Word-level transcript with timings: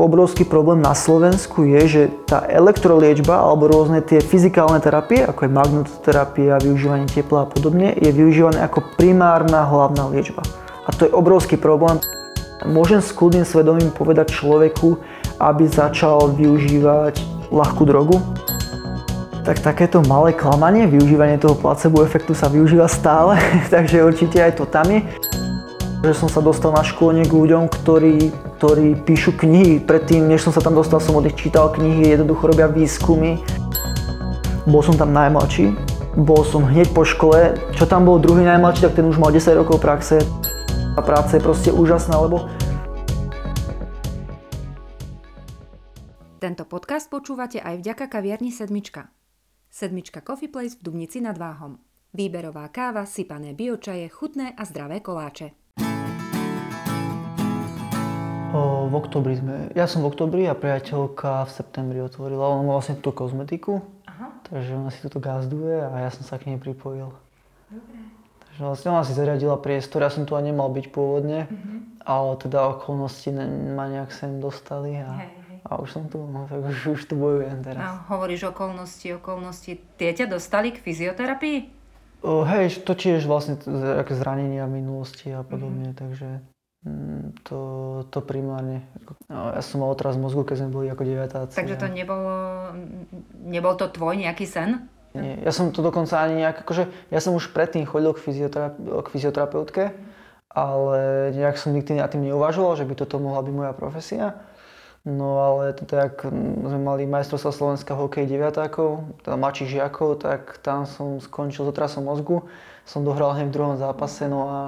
Obrovský 0.00 0.48
problém 0.48 0.80
na 0.80 0.96
Slovensku 0.96 1.68
je, 1.68 1.82
že 1.84 2.02
tá 2.24 2.48
elektroliečba 2.48 3.36
alebo 3.36 3.68
rôzne 3.68 4.00
tie 4.00 4.24
fyzikálne 4.24 4.80
terapie, 4.80 5.20
ako 5.20 5.44
je 5.44 5.50
magnetoterapia, 5.52 6.62
využívanie 6.62 7.04
tepla 7.10 7.44
a 7.44 7.50
podobne, 7.50 7.92
je 8.00 8.08
využívané 8.08 8.64
ako 8.64 8.80
primárna 8.96 9.68
hlavná 9.68 10.08
liečba. 10.08 10.40
A 10.86 10.94
to 10.94 11.04
je 11.04 11.12
obrovský 11.12 11.60
problém. 11.60 12.00
Môžem 12.62 13.02
s 13.02 13.10
kľudným 13.10 13.42
svedomím 13.42 13.90
povedať 13.90 14.32
človeku, 14.32 14.96
aby 15.42 15.66
začal 15.66 16.30
využívať 16.32 17.18
ľahkú 17.50 17.82
drogu? 17.82 18.22
Tak 19.42 19.58
takéto 19.58 19.98
malé 20.06 20.30
klamanie, 20.30 20.86
využívanie 20.86 21.42
toho 21.42 21.58
placebo 21.58 22.06
efektu 22.06 22.30
sa 22.30 22.46
využíva 22.46 22.86
stále, 22.86 23.34
takže 23.74 24.06
určite 24.06 24.38
aj 24.38 24.62
to 24.62 24.64
tam 24.70 24.86
je. 24.86 25.02
Že 26.06 26.14
som 26.14 26.28
sa 26.30 26.38
dostal 26.38 26.70
na 26.70 26.86
školenie 26.86 27.26
k 27.26 27.34
ľuďom, 27.34 27.66
ktorí 27.66 28.30
ktorí 28.62 28.94
píšu 28.94 29.34
knihy. 29.42 29.82
Predtým, 29.82 30.30
než 30.30 30.46
som 30.46 30.54
sa 30.54 30.62
tam 30.62 30.78
dostal, 30.78 31.02
som 31.02 31.18
od 31.18 31.26
nich 31.26 31.34
čítal 31.34 31.74
knihy, 31.74 32.14
jednoducho 32.14 32.46
robia 32.46 32.70
výskumy. 32.70 33.42
Bol 34.70 34.86
som 34.86 34.94
tam 34.94 35.10
najmladší, 35.10 35.74
bol 36.14 36.46
som 36.46 36.62
hneď 36.70 36.94
po 36.94 37.02
škole. 37.02 37.58
Čo 37.74 37.90
tam 37.90 38.06
bol 38.06 38.22
druhý 38.22 38.46
najmladší, 38.46 38.86
tak 38.86 38.94
ten 38.94 39.10
už 39.10 39.18
mal 39.18 39.34
10 39.34 39.58
rokov 39.58 39.82
praxe. 39.82 40.22
A 40.94 41.02
práca 41.02 41.34
je 41.34 41.42
proste 41.42 41.74
úžasná, 41.74 42.14
lebo 42.22 42.46
Tento 46.38 46.62
podcast 46.62 47.10
počúvate 47.10 47.58
aj 47.58 47.82
vďaka 47.82 48.06
kaviarni 48.06 48.54
Sedmička. 48.54 49.10
Sedmička 49.74 50.22
Coffee 50.22 50.46
Place 50.46 50.78
v 50.78 50.86
Dubnici 50.86 51.18
nad 51.18 51.34
Váhom. 51.34 51.82
Výberová 52.14 52.70
káva, 52.70 53.10
sypané 53.10 53.58
biočaje, 53.58 54.06
chutné 54.06 54.54
a 54.54 54.62
zdravé 54.62 55.02
koláče. 55.02 55.61
O, 58.52 58.84
v 58.84 58.94
oktobri 59.00 59.40
sme, 59.40 59.72
ja 59.72 59.88
som 59.88 60.04
v 60.04 60.12
oktobri 60.12 60.44
a 60.44 60.52
priateľka 60.52 61.48
v 61.48 61.50
septembri 61.56 62.04
otvorila. 62.04 62.52
Ona 62.52 62.68
má 62.68 62.76
vlastne 62.76 63.00
túto 63.00 63.24
kozmetiku, 63.24 63.80
Aha. 64.04 64.28
takže 64.52 64.76
ona 64.76 64.92
si 64.92 65.00
toto 65.00 65.24
gazduje 65.24 65.80
a 65.80 66.04
ja 66.04 66.10
som 66.12 66.20
sa 66.20 66.36
k 66.36 66.52
nej 66.52 66.58
pripojil. 66.60 67.16
Dobre. 67.72 67.98
Takže 68.52 68.60
vlastne 68.68 68.88
ona 68.92 69.02
si 69.08 69.16
zariadila 69.16 69.56
priestor, 69.56 70.04
ja 70.04 70.12
som 70.12 70.28
tu 70.28 70.36
aj 70.36 70.44
nemal 70.44 70.68
byť 70.68 70.86
pôvodne, 70.92 71.48
uh-huh. 71.48 72.04
ale 72.04 72.36
teda 72.36 72.76
okolnosti 72.76 73.32
ma 73.72 73.88
nejak 73.88 74.12
sem 74.12 74.44
dostali 74.44 75.00
a, 75.00 75.24
hej, 75.24 75.32
hej. 75.32 75.58
a 75.64 75.80
už 75.80 75.88
som 75.88 76.04
tu, 76.12 76.20
no 76.20 76.44
tak 76.44 76.60
už, 76.60 77.00
už 77.00 77.02
tu 77.08 77.16
bojujem 77.16 77.64
teraz. 77.64 77.80
A 77.80 78.04
hovoríš 78.12 78.52
okolnosti, 78.52 79.08
okolnosti, 79.16 79.80
tie 79.96 80.12
ťa 80.12 80.28
dostali 80.28 80.76
k 80.76 80.84
fyzioterapii? 80.84 81.58
O, 82.20 82.44
hej, 82.44 82.84
to 82.84 82.92
tiež 82.92 83.24
vlastne 83.24 83.56
zranenia 84.12 84.68
minulosti 84.68 85.32
a 85.32 85.40
podobne, 85.40 85.96
uh-huh. 85.96 86.00
takže 86.04 86.28
to, 87.46 87.60
to 88.10 88.18
primárne. 88.18 88.82
No, 89.30 89.54
ja 89.54 89.62
som 89.62 89.82
mal 89.82 89.94
otraz 89.94 90.18
mozgu, 90.18 90.42
keď 90.42 90.66
sme 90.66 90.70
boli 90.74 90.86
ako 90.90 91.02
deviatáci. 91.06 91.54
Takže 91.54 91.78
to 91.78 91.86
nebolo, 91.86 92.34
nebol 93.46 93.78
to 93.78 93.86
tvoj 93.86 94.18
nejaký 94.18 94.46
sen? 94.50 94.90
Nie, 95.14 95.38
ja 95.44 95.52
som 95.52 95.70
to 95.70 95.84
dokonca 95.84 96.18
ani 96.18 96.42
nejak, 96.42 96.64
akože 96.66 96.88
ja 97.12 97.20
som 97.20 97.36
už 97.36 97.52
predtým 97.52 97.86
chodil 97.86 98.10
k, 98.16 98.20
fyzioterape- 98.24 98.80
k 98.80 99.06
fyzioterapeutke, 99.12 99.84
ale 100.50 101.30
nejak 101.36 101.60
som 101.60 101.70
nikdy 101.76 102.00
nad 102.00 102.10
tým 102.10 102.26
neuvažoval, 102.26 102.74
že 102.80 102.88
by 102.88 102.94
toto 102.96 103.22
mohla 103.22 103.44
byť 103.44 103.54
moja 103.54 103.72
profesia. 103.76 104.26
No 105.02 105.42
ale 105.42 105.74
teda, 105.74 106.14
ak 106.14 106.30
sme 106.62 106.78
mali 106.78 107.10
majstrovstva 107.10 107.50
Slovenska 107.50 107.98
hokej 107.98 108.22
deviatákov, 108.30 109.18
teda 109.26 109.34
mladších 109.34 109.74
žiakov, 109.78 110.22
tak 110.22 110.62
tam 110.62 110.86
som 110.86 111.18
skončil 111.18 111.66
s 111.66 111.70
otrasom 111.74 112.06
mozgu. 112.06 112.46
Som 112.86 113.02
dohral 113.02 113.34
hneď 113.34 113.50
v 113.50 113.56
druhom 113.58 113.76
zápase, 113.78 114.30
no 114.30 114.46
a 114.46 114.58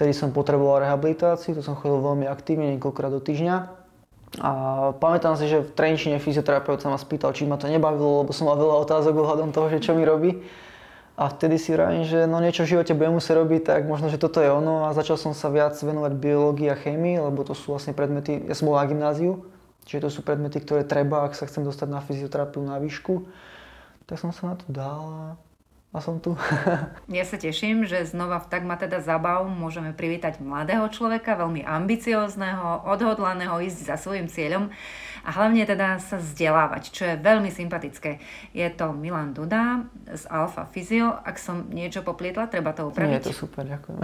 Vtedy 0.00 0.16
som 0.16 0.32
potreboval 0.32 0.80
rehabilitáciu, 0.80 1.52
to 1.52 1.60
som 1.60 1.76
chodil 1.76 2.00
veľmi 2.00 2.24
aktívne, 2.24 2.72
niekoľkokrát 2.72 3.12
do 3.12 3.20
týždňa. 3.20 3.68
A 4.40 4.50
pamätám 4.96 5.36
si, 5.36 5.44
že 5.44 5.60
v 5.60 5.76
Trenčine 5.76 6.16
fyzioterapeut 6.16 6.80
sa 6.80 6.88
ma 6.88 6.96
spýtal, 6.96 7.36
či 7.36 7.44
ma 7.44 7.60
to 7.60 7.68
nebavilo, 7.68 8.24
lebo 8.24 8.32
som 8.32 8.48
mal 8.48 8.56
veľa 8.56 8.80
otázok 8.88 9.12
ohľadom 9.12 9.52
toho, 9.52 9.68
že 9.68 9.84
čo 9.84 9.92
mi 9.92 10.08
robí. 10.08 10.40
A 11.20 11.28
vtedy 11.28 11.60
si 11.60 11.76
vravím, 11.76 12.08
že 12.08 12.24
no 12.24 12.40
niečo 12.40 12.64
v 12.64 12.80
živote 12.80 12.96
budem 12.96 13.20
musieť 13.20 13.44
robiť, 13.44 13.60
tak 13.60 13.84
možno, 13.84 14.08
že 14.08 14.16
toto 14.16 14.40
je 14.40 14.48
ono. 14.48 14.88
A 14.88 14.96
začal 14.96 15.20
som 15.20 15.36
sa 15.36 15.52
viac 15.52 15.76
venovať 15.76 16.16
biológii 16.16 16.72
a 16.72 16.80
chémii, 16.80 17.20
lebo 17.20 17.44
to 17.44 17.52
sú 17.52 17.76
vlastne 17.76 17.92
predmety, 17.92 18.40
ja 18.48 18.56
som 18.56 18.72
bol 18.72 18.80
na 18.80 18.88
gymnáziu, 18.88 19.44
čiže 19.84 20.08
to 20.08 20.10
sú 20.16 20.24
predmety, 20.24 20.64
ktoré 20.64 20.80
treba, 20.88 21.28
ak 21.28 21.36
sa 21.36 21.44
chcem 21.44 21.60
dostať 21.60 21.92
na 21.92 22.00
fyzioterapiu 22.00 22.64
na 22.64 22.80
výšku. 22.80 23.28
Tak 24.08 24.16
som 24.16 24.32
sa 24.32 24.48
na 24.48 24.54
to 24.56 24.64
dal 24.72 25.36
a 25.90 25.98
som 25.98 26.22
tu. 26.22 26.38
ja 27.18 27.24
sa 27.26 27.34
teším, 27.34 27.82
že 27.82 28.06
znova 28.06 28.38
v 28.38 28.46
Tak 28.46 28.62
ma 28.62 28.78
teda 28.78 29.02
zabav 29.02 29.42
môžeme 29.50 29.90
privítať 29.90 30.38
mladého 30.38 30.86
človeka, 30.86 31.34
veľmi 31.34 31.66
ambiciózneho, 31.66 32.86
odhodlaného 32.86 33.58
ísť 33.58 33.90
za 33.90 33.96
svojim 33.98 34.30
cieľom 34.30 34.70
a 35.26 35.30
hlavne 35.34 35.66
teda 35.66 35.98
sa 35.98 36.22
vzdelávať, 36.22 36.82
čo 36.94 37.02
je 37.10 37.14
veľmi 37.18 37.50
sympatické. 37.50 38.22
Je 38.54 38.70
to 38.70 38.94
Milan 38.94 39.34
Duda 39.34 39.84
z 40.06 40.24
Alfa 40.30 40.70
Physio. 40.70 41.10
Ak 41.10 41.42
som 41.42 41.66
niečo 41.74 42.06
poplietla, 42.06 42.46
treba 42.46 42.70
to 42.70 42.86
upraviť. 42.86 43.10
Nie, 43.10 43.20
je 43.20 43.28
to 43.34 43.34
super, 43.34 43.66
ďakujem. 43.66 43.98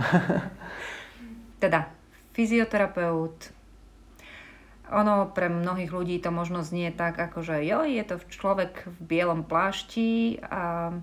teda, 1.63 1.87
fyzioterapeut, 2.35 3.55
ono 4.87 5.31
pre 5.35 5.51
mnohých 5.51 5.91
ľudí 5.91 6.19
to 6.23 6.31
možno 6.31 6.63
znie 6.63 6.95
tak, 6.95 7.19
ako 7.19 7.43
že 7.43 7.63
jo, 7.67 7.83
je 7.83 8.03
to 8.07 8.23
človek 8.31 8.87
v 8.87 8.99
bielom 9.03 9.43
plášti 9.43 10.43
a 10.47 10.95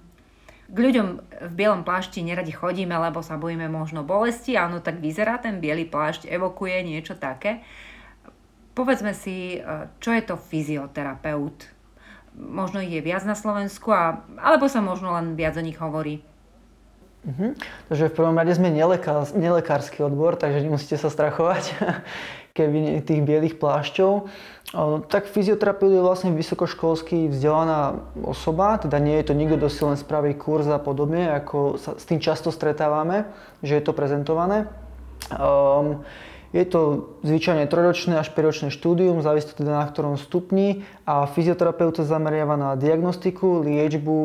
k 0.73 0.77
ľuďom 0.81 1.07
v 1.21 1.53
bielom 1.53 1.85
plášti 1.85 2.25
neradi 2.25 2.49
chodíme, 2.49 2.97
lebo 2.97 3.21
sa 3.21 3.37
bojíme 3.37 3.69
možno 3.69 4.01
bolesti. 4.01 4.57
Áno, 4.57 4.81
tak 4.81 4.97
vyzerá 4.97 5.37
ten 5.37 5.61
biely 5.61 5.85
plášť, 5.85 6.25
evokuje 6.25 6.81
niečo 6.81 7.13
také. 7.13 7.61
Povedzme 8.73 9.13
si, 9.13 9.61
e, 9.61 9.85
čo 10.01 10.09
je 10.09 10.25
to 10.25 10.33
fyzioterapeut? 10.33 11.69
Možno 12.33 12.81
ich 12.81 12.89
je 12.89 13.05
viac 13.05 13.21
na 13.21 13.37
Slovensku, 13.37 13.93
a, 13.93 14.25
alebo 14.41 14.65
sa 14.65 14.81
možno 14.81 15.13
len 15.13 15.37
viac 15.37 15.53
o 15.53 15.61
nich 15.61 15.77
hovorí. 15.77 16.25
Mhm. 17.23 17.55
Takže 17.87 18.09
v 18.09 18.17
prvom 18.17 18.35
rade 18.35 18.57
sme 18.57 18.73
nelekár, 18.73 19.29
nelekársky 19.31 20.01
odbor, 20.01 20.35
takže 20.35 20.65
nemusíte 20.65 20.97
sa 20.97 21.07
strachovať 21.07 21.63
keby 22.53 23.01
tých 23.01 23.25
bielých 23.25 23.57
plášťov. 23.57 24.29
Tak 25.09 25.25
fyzioterapeut 25.25 25.89
je 25.89 26.05
vlastne 26.05 26.37
vysokoškolsky 26.37 27.29
vzdelaná 27.33 27.97
osoba, 28.21 28.77
teda 28.77 29.01
nie 29.01 29.17
je 29.21 29.25
to 29.25 29.33
nikto, 29.33 29.57
kto 29.57 29.69
si 29.73 29.81
len 29.81 29.97
spraví 29.97 30.37
kurz 30.37 30.69
a 30.69 30.77
podobne, 30.77 31.33
ako 31.33 31.81
sa 31.81 31.97
s 31.97 32.05
tým 32.05 32.21
často 32.21 32.53
stretávame, 32.53 33.25
že 33.65 33.81
je 33.81 33.83
to 33.85 33.97
prezentované. 33.97 34.69
Um, 35.33 36.05
je 36.53 36.63
to 36.69 37.09
zvyčajne 37.25 37.65
trojročné 37.65 38.21
až 38.21 38.29
5-ročné 38.29 38.69
štúdium, 38.69 39.25
závisí 39.25 39.49
to 39.49 39.65
teda 39.65 39.81
na 39.81 39.85
ktorom 39.89 40.21
stupni 40.21 40.85
a 41.01 41.25
fyzioterapeut 41.25 41.97
sa 41.97 42.05
zameriava 42.05 42.53
na 42.53 42.69
diagnostiku, 42.77 43.65
liečbu 43.65 44.15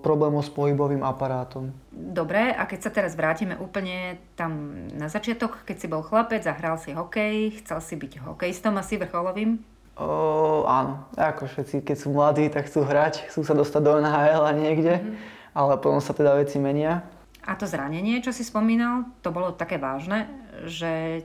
problémov 0.00 0.48
s 0.48 0.50
pohybovým 0.50 1.04
aparátom. 1.04 1.76
Dobre, 1.92 2.56
a 2.56 2.64
keď 2.64 2.80
sa 2.80 2.90
teraz 2.90 3.12
vrátime 3.12 3.60
úplne 3.60 4.16
tam 4.32 4.72
na 4.96 5.12
začiatok, 5.12 5.68
keď 5.68 5.76
si 5.76 5.86
bol 5.92 6.00
chlapec 6.00 6.40
a 6.48 6.56
hral 6.56 6.80
si 6.80 6.96
hokej, 6.96 7.60
chcel 7.60 7.84
si 7.84 7.94
byť 8.00 8.24
hokejistom 8.24 8.72
asi 8.80 8.96
vrcholovým? 8.96 9.60
O, 9.98 10.62
áno, 10.64 11.04
ako 11.20 11.50
všetci, 11.50 11.84
keď 11.84 11.96
sú 11.98 12.14
mladí, 12.14 12.48
tak 12.48 12.70
chcú 12.70 12.86
hrať, 12.86 13.28
chcú 13.28 13.44
sa 13.44 13.52
dostať 13.52 13.82
do 13.82 13.92
NHL 13.98 14.44
a 14.46 14.52
niekde, 14.54 14.94
mm-hmm. 15.02 15.52
ale 15.52 15.74
potom 15.76 15.98
sa 16.00 16.14
teda 16.14 16.38
veci 16.38 16.56
menia. 16.56 17.02
A 17.48 17.56
to 17.56 17.64
zranenie, 17.64 18.20
čo 18.20 18.28
si 18.28 18.44
spomínal, 18.44 19.08
to 19.24 19.32
bolo 19.32 19.56
také 19.56 19.80
vážne, 19.80 20.28
že 20.68 21.24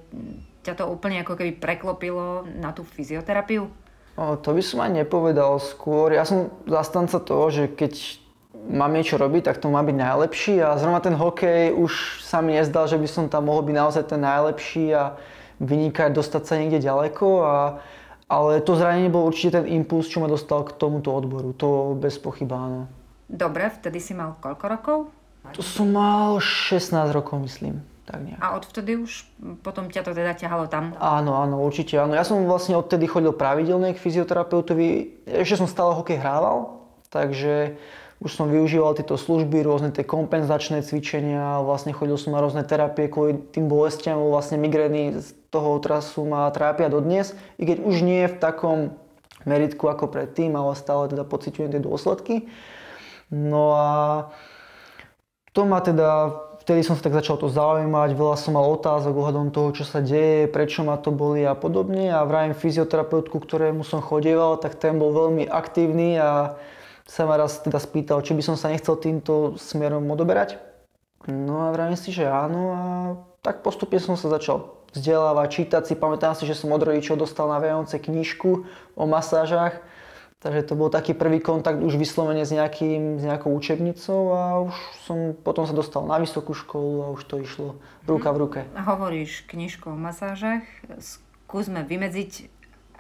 ťa 0.64 0.80
to 0.80 0.88
úplne 0.88 1.20
ako 1.20 1.36
keby 1.36 1.60
preklopilo 1.60 2.48
na 2.48 2.72
tú 2.72 2.88
fyzioterapiu? 2.88 3.68
O, 4.16 4.40
to 4.40 4.56
by 4.56 4.64
som 4.64 4.80
aj 4.80 5.04
nepovedal 5.04 5.60
skôr. 5.60 6.16
Ja 6.16 6.24
som 6.24 6.48
zastanca 6.64 7.20
toho, 7.20 7.52
že 7.52 7.68
keď 7.68 8.24
mám 8.72 8.96
niečo 8.96 9.20
robiť, 9.20 9.52
tak 9.52 9.60
to 9.60 9.68
má 9.68 9.84
byť 9.84 9.98
najlepší 10.00 10.64
a 10.64 10.80
zrovna 10.80 11.04
ten 11.04 11.20
hokej 11.20 11.76
už 11.76 12.24
sa 12.24 12.40
mi 12.40 12.56
nezdal, 12.56 12.88
že 12.88 12.96
by 12.96 13.08
som 13.12 13.28
tam 13.28 13.52
mohol 13.52 13.68
byť 13.68 13.76
naozaj 13.76 14.04
ten 14.08 14.24
najlepší 14.24 14.96
a 14.96 15.20
vynikať, 15.60 16.16
dostať 16.16 16.44
sa 16.48 16.56
niekde 16.56 16.80
ďaleko 16.80 17.28
a 17.44 17.56
ale 18.32 18.64
to 18.64 18.80
zranenie 18.80 19.12
bol 19.12 19.28
určite 19.28 19.62
ten 19.62 19.68
impuls, 19.68 20.08
čo 20.08 20.24
ma 20.24 20.31
dostal 20.31 20.64
k 20.64 20.74
tomuto 20.80 21.12
odboru. 21.12 21.52
To 21.60 21.94
bez 21.94 22.16
pochyba 22.18 22.56
áno. 22.56 22.81
Dobre, 23.28 23.68
vtedy 23.68 24.00
si 24.00 24.16
mal 24.16 24.40
koľko 24.40 24.66
rokov? 24.72 24.98
To 25.54 25.62
som 25.62 25.94
mal 25.94 26.42
16 26.42 27.14
rokov, 27.14 27.42
myslím. 27.46 27.86
Tak 28.04 28.20
nejak. 28.20 28.40
A 28.44 28.60
odvtedy 28.60 29.00
už 29.00 29.24
potom 29.64 29.88
ťa 29.88 30.04
to 30.04 30.12
teda 30.12 30.36
ťahalo 30.36 30.68
tam? 30.68 30.92
Áno, 31.00 31.40
áno, 31.40 31.64
určite 31.64 31.96
áno. 31.96 32.12
Ja 32.12 32.28
som 32.28 32.44
vlastne 32.44 32.76
odtedy 32.76 33.08
chodil 33.08 33.32
pravidelne 33.32 33.96
k 33.96 34.02
fyzioterapeutovi. 34.02 35.24
Ešte 35.24 35.64
som 35.64 35.72
stále 35.72 35.96
hokej 35.96 36.20
hrával, 36.20 36.84
takže 37.08 37.80
už 38.24 38.32
som 38.32 38.48
využíval 38.48 38.96
tieto 38.96 39.20
služby, 39.20 39.64
rôzne 39.64 39.92
tie 39.92 40.08
kompenzačné 40.08 40.80
cvičenia, 40.84 41.60
vlastne 41.60 41.92
chodil 41.92 42.16
som 42.16 42.32
na 42.32 42.40
rôzne 42.40 42.64
terapie 42.64 43.12
kvôli 43.12 43.40
tým 43.52 43.68
bolestiam, 43.68 44.16
vlastne 44.20 44.56
migrény 44.60 45.20
z 45.20 45.36
toho 45.52 45.76
otrasu 45.76 46.24
ma 46.24 46.48
trápia 46.52 46.88
dodnes, 46.88 47.36
i 47.60 47.68
keď 47.68 47.84
už 47.84 47.96
nie 48.04 48.28
v 48.32 48.40
takom 48.40 48.96
meritku 49.44 49.92
ako 49.92 50.08
predtým, 50.08 50.56
ale 50.56 50.72
stále 50.80 51.12
teda 51.12 51.28
pociťujem 51.28 51.76
tie 51.76 51.84
dôsledky. 51.84 52.36
No 53.28 53.76
a 53.76 53.90
to 55.54 55.62
ma 55.70 55.80
teda 55.80 56.34
vtedy 56.64 56.82
som 56.82 56.96
sa 56.96 57.04
tak 57.06 57.20
začal 57.20 57.36
to 57.36 57.52
zaujímať, 57.52 58.16
veľa 58.16 58.38
som 58.40 58.56
mal 58.56 58.66
otázok 58.72 59.14
ohľadom 59.14 59.52
toho, 59.52 59.76
čo 59.76 59.84
sa 59.84 60.00
deje, 60.00 60.48
prečo 60.48 60.82
ma 60.88 60.96
to 60.96 61.12
boli 61.12 61.44
a 61.44 61.54
podobne. 61.54 62.08
A 62.10 62.24
vravím 62.24 62.56
fyzioterapeutku, 62.56 63.36
ktorému 63.36 63.84
som 63.84 64.00
chodieval, 64.00 64.58
tak 64.58 64.80
ten 64.80 64.96
bol 64.96 65.12
veľmi 65.12 65.46
aktívny 65.52 66.16
a 66.18 66.56
sa 67.04 67.28
ma 67.28 67.36
raz 67.36 67.60
teda 67.60 67.84
spýtal, 67.84 68.24
či 68.24 68.32
by 68.32 68.42
som 68.42 68.56
sa 68.56 68.72
nechcel 68.72 68.96
týmto 68.96 69.60
smerom 69.60 70.08
odoberať. 70.08 70.56
No 71.28 71.68
a 71.68 71.76
vravím 71.76 72.00
si, 72.00 72.16
že 72.16 72.28
áno 72.28 72.62
a 72.72 72.82
tak 73.44 73.60
postupne 73.60 74.00
som 74.00 74.16
sa 74.16 74.32
začal 74.32 74.72
vzdelávať, 74.96 75.48
čítať 75.52 75.84
si. 75.84 75.94
Pamätám 76.00 76.32
si, 76.36 76.48
že 76.48 76.56
som 76.56 76.72
od 76.72 76.80
rodičov 76.80 77.20
dostal 77.20 77.52
na 77.52 77.60
Vianoce 77.60 78.00
knižku 78.00 78.64
o 78.96 79.04
masážach 79.04 79.84
Takže 80.44 80.68
to 80.68 80.75
bol 80.75 80.92
taký 80.92 81.16
prvý 81.16 81.40
kontakt 81.40 81.80
už 81.80 81.95
vyslovene 81.95 82.44
s, 82.44 82.51
nejakým, 82.51 83.16
s 83.16 83.24
nejakou 83.24 83.56
učebnicou 83.56 84.22
a 84.36 84.42
už 84.68 84.75
som 85.07 85.31
potom 85.40 85.63
sa 85.63 85.72
dostal 85.72 86.04
na 86.04 86.19
vysokú 86.19 86.51
školu 86.51 87.07
a 87.07 87.07
už 87.16 87.24
to 87.24 87.40
išlo 87.40 87.80
ruka 88.04 88.28
v 88.36 88.38
ruke. 88.44 88.60
A 88.75 88.84
hovoríš 88.84 89.48
knižku 89.48 89.88
o 89.88 89.95
masážach. 89.95 90.68
Skúsme 91.00 91.88
vymedziť, 91.88 92.51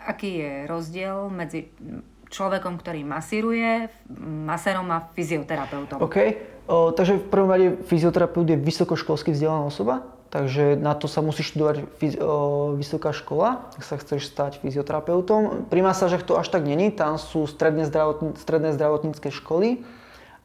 aký 0.07 0.39
je 0.39 0.51
rozdiel 0.71 1.27
medzi 1.27 1.67
človekom, 2.31 2.79
ktorý 2.79 3.03
masíruje, 3.03 3.91
masérom 4.47 4.87
a 4.95 5.11
fyzioterapeutom. 5.11 5.99
OK, 5.99 6.17
o, 6.71 6.95
takže 6.95 7.19
v 7.19 7.27
prvom 7.27 7.51
rade 7.51 7.67
fyzioterapeut 7.91 8.47
je 8.47 8.55
vysokoškolsky 8.55 9.35
vzdelaná 9.35 9.67
osoba, 9.67 10.12
Takže 10.33 10.81
na 10.81 10.97
to 10.97 11.05
sa 11.05 11.21
musí 11.21 11.45
študovať 11.45 11.93
vysoká 12.73 13.13
škola, 13.13 13.69
ak 13.77 13.85
sa 13.85 14.01
chceš 14.01 14.33
stať 14.33 14.65
fyzioterapeutom. 14.65 15.69
Pri 15.69 15.85
masážach 15.85 16.25
to 16.25 16.41
až 16.41 16.49
tak 16.49 16.65
není, 16.65 16.89
tam 16.89 17.21
sú 17.21 17.45
stredné, 17.45 17.85
zdravotní, 17.85 18.33
stredné 18.41 18.73
zdravotnícke 18.73 19.29
školy, 19.29 19.85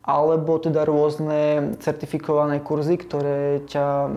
alebo 0.05 0.61
teda 0.61 0.85
rôzne 0.85 1.73
certifikované 1.81 2.61
kurzy, 2.61 3.01
ktoré 3.01 3.65
ťa 3.65 4.13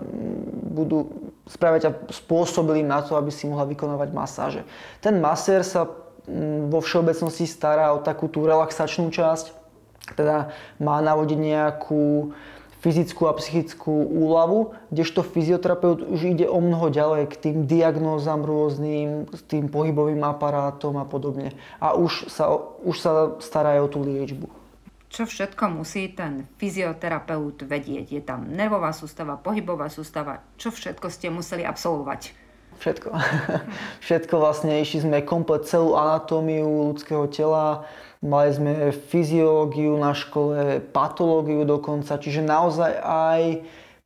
budú, 0.76 1.32
spravia 1.48 1.88
ťa 1.88 1.92
spôsobilým 2.20 2.84
na 2.84 3.00
to, 3.00 3.16
aby 3.16 3.32
si 3.32 3.48
mohla 3.48 3.64
vykonávať 3.64 4.12
masáže. 4.12 4.62
Ten 5.00 5.24
masér 5.24 5.64
sa 5.64 5.88
vo 6.68 6.84
všeobecnosti 6.84 7.48
stará 7.48 7.96
o 7.96 8.04
takú 8.04 8.28
tú 8.28 8.44
relaxačnú 8.44 9.08
časť, 9.08 9.56
teda 10.20 10.52
má 10.84 11.00
navodiť 11.00 11.38
nejakú 11.40 12.36
fyzickú 12.82 13.30
a 13.30 13.38
psychickú 13.38 13.94
úľavu, 14.10 14.74
kdežto 14.90 15.22
fyzioterapeut 15.22 16.02
už 16.02 16.34
ide 16.34 16.50
o 16.50 16.58
mnoho 16.58 16.90
ďalej 16.90 17.30
k 17.30 17.34
tým 17.38 17.56
diagnózam 17.70 18.42
rôznym, 18.42 19.30
s 19.30 19.40
tým 19.46 19.70
pohybovým 19.70 20.20
aparátom 20.26 20.98
a 20.98 21.06
podobne. 21.06 21.54
A 21.78 21.94
už 21.94 22.26
sa, 22.26 22.50
už 22.82 22.96
sa 22.98 23.12
stará 23.38 23.78
o 23.78 23.86
tú 23.86 24.02
liečbu. 24.02 24.50
Čo 25.12 25.28
všetko 25.28 25.78
musí 25.78 26.08
ten 26.10 26.48
fyzioterapeut 26.56 27.68
vedieť? 27.68 28.06
Je 28.16 28.22
tam 28.24 28.48
nervová 28.48 28.96
sústava, 28.96 29.36
pohybová 29.36 29.92
sústava. 29.92 30.40
Čo 30.56 30.72
všetko 30.72 31.06
ste 31.12 31.28
museli 31.28 31.68
absolvovať? 31.68 32.41
Všetko. 32.82 33.08
všetko 34.04 34.34
vlastne, 34.42 34.82
išli 34.82 35.06
sme 35.06 35.22
komplet 35.22 35.70
celú 35.70 35.94
anatómiu 35.94 36.90
ľudského 36.90 37.30
tela, 37.30 37.86
Mali 38.22 38.54
sme 38.54 38.94
fyziológiu 39.10 39.98
na 39.98 40.14
škole, 40.14 40.78
patológiu 40.94 41.66
dokonca, 41.66 42.22
čiže 42.22 42.38
naozaj 42.38 43.02
aj 43.02 43.40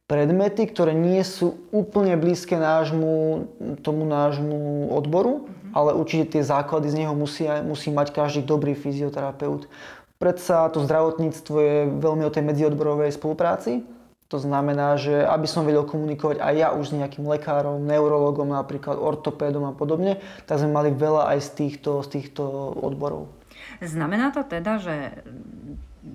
predmety, 0.08 0.64
ktoré 0.72 0.96
nie 0.96 1.20
sú 1.20 1.60
úplne 1.68 2.16
blízke 2.16 2.56
nášmu, 2.56 3.44
tomu 3.84 4.08
nášmu 4.08 4.88
odboru, 4.88 5.44
mm-hmm. 5.44 5.76
ale 5.76 5.92
určite 5.92 6.32
tie 6.32 6.42
základy 6.48 6.88
z 6.88 7.04
neho 7.04 7.12
musí, 7.12 7.44
musí 7.60 7.92
mať 7.92 8.16
každý 8.16 8.40
dobrý 8.48 8.72
fyzioterapeut. 8.72 9.68
Predsa 10.16 10.72
to 10.72 10.80
zdravotníctvo 10.80 11.56
je 11.60 11.76
veľmi 12.00 12.24
o 12.24 12.32
tej 12.32 12.40
medziodborovej 12.40 13.12
spolupráci. 13.12 13.84
To 14.26 14.42
znamená, 14.42 14.98
že 14.98 15.22
aby 15.22 15.46
som 15.46 15.62
vedel 15.62 15.86
komunikovať 15.86 16.42
aj 16.42 16.54
ja 16.58 16.68
už 16.74 16.90
s 16.90 16.96
nejakým 16.98 17.22
lekárom, 17.30 17.86
neurologom, 17.86 18.50
napríklad 18.50 18.98
ortopédom 18.98 19.70
a 19.70 19.72
podobne, 19.72 20.18
tak 20.50 20.58
sme 20.58 20.74
mali 20.74 20.90
veľa 20.90 21.30
aj 21.36 21.38
z 21.46 21.50
týchto, 21.54 22.02
z 22.02 22.08
týchto 22.18 22.42
odborov. 22.74 23.30
Znamená 23.78 24.34
to 24.34 24.42
teda, 24.42 24.82
že 24.82 24.96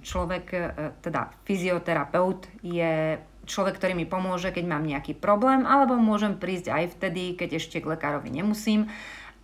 človek, 0.04 0.46
e, 0.52 0.62
teda 1.00 1.31
fyzioterapeut 1.48 2.52
je 2.60 3.16
človek, 3.48 3.80
ktorý 3.80 3.94
mi 3.96 4.08
pomôže, 4.08 4.52
keď 4.52 4.66
mám 4.68 4.84
nejaký 4.84 5.16
problém, 5.16 5.63
alebo 5.63 5.96
môžem 5.96 6.36
prísť 6.36 6.72
aj 6.72 6.86
vtedy, 7.00 7.40
keď 7.40 7.63
ešte 7.63 7.80
k 7.80 7.90
lekárovi 7.96 8.28
nemusím, 8.28 8.92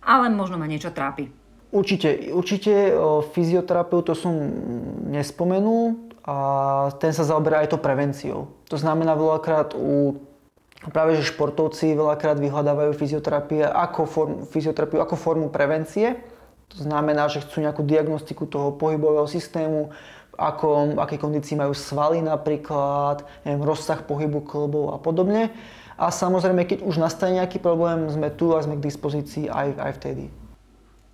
ale 0.04 0.28
možno 0.28 0.56
ma 0.60 0.68
niečo 0.68 0.92
trápi. 0.94 1.32
Určite, 1.68 2.32
určite 2.32 2.96
fyzioterapeut 3.36 4.08
to 4.08 4.14
som 4.16 4.32
nespomenul 5.12 6.07
a 6.28 6.36
ten 7.00 7.16
sa 7.16 7.24
zaoberá 7.24 7.64
aj 7.64 7.72
to 7.72 7.78
prevenciou. 7.80 8.52
To 8.68 8.76
znamená 8.76 9.16
veľakrát 9.16 9.72
u 9.72 10.20
práve 10.92 11.16
že 11.16 11.32
športovci 11.32 11.96
veľakrát 11.96 12.36
vyhľadávajú 12.36 12.92
fyzioterapie 12.94 13.64
ako 13.64 14.00
form, 14.04 14.34
fyzioterapiu 14.46 15.00
ako 15.00 15.16
formu 15.16 15.48
prevencie 15.48 16.20
to 16.68 16.84
znamená, 16.84 17.32
že 17.32 17.40
chcú 17.40 17.64
nejakú 17.64 17.80
diagnostiku 17.80 18.44
toho 18.44 18.76
pohybového 18.76 19.24
systému, 19.24 19.88
v 19.88 20.34
akom, 20.36 21.00
akej 21.00 21.18
kondícii 21.18 21.56
majú 21.56 21.72
svaly 21.72 22.20
napríklad, 22.20 23.24
neviem, 23.42 23.64
rozsah 23.64 24.04
pohybu 24.04 24.44
klbov 24.44 24.94
a 24.94 24.98
podobne. 25.00 25.50
A 25.98 26.14
samozrejme, 26.14 26.62
keď 26.62 26.86
už 26.86 27.00
nastane 27.00 27.42
nejaký 27.42 27.58
problém, 27.58 28.06
sme 28.06 28.30
tu 28.30 28.54
a 28.54 28.62
sme 28.62 28.78
k 28.78 28.86
dispozícii 28.86 29.50
aj, 29.50 29.68
aj 29.80 29.92
vtedy. 29.98 30.24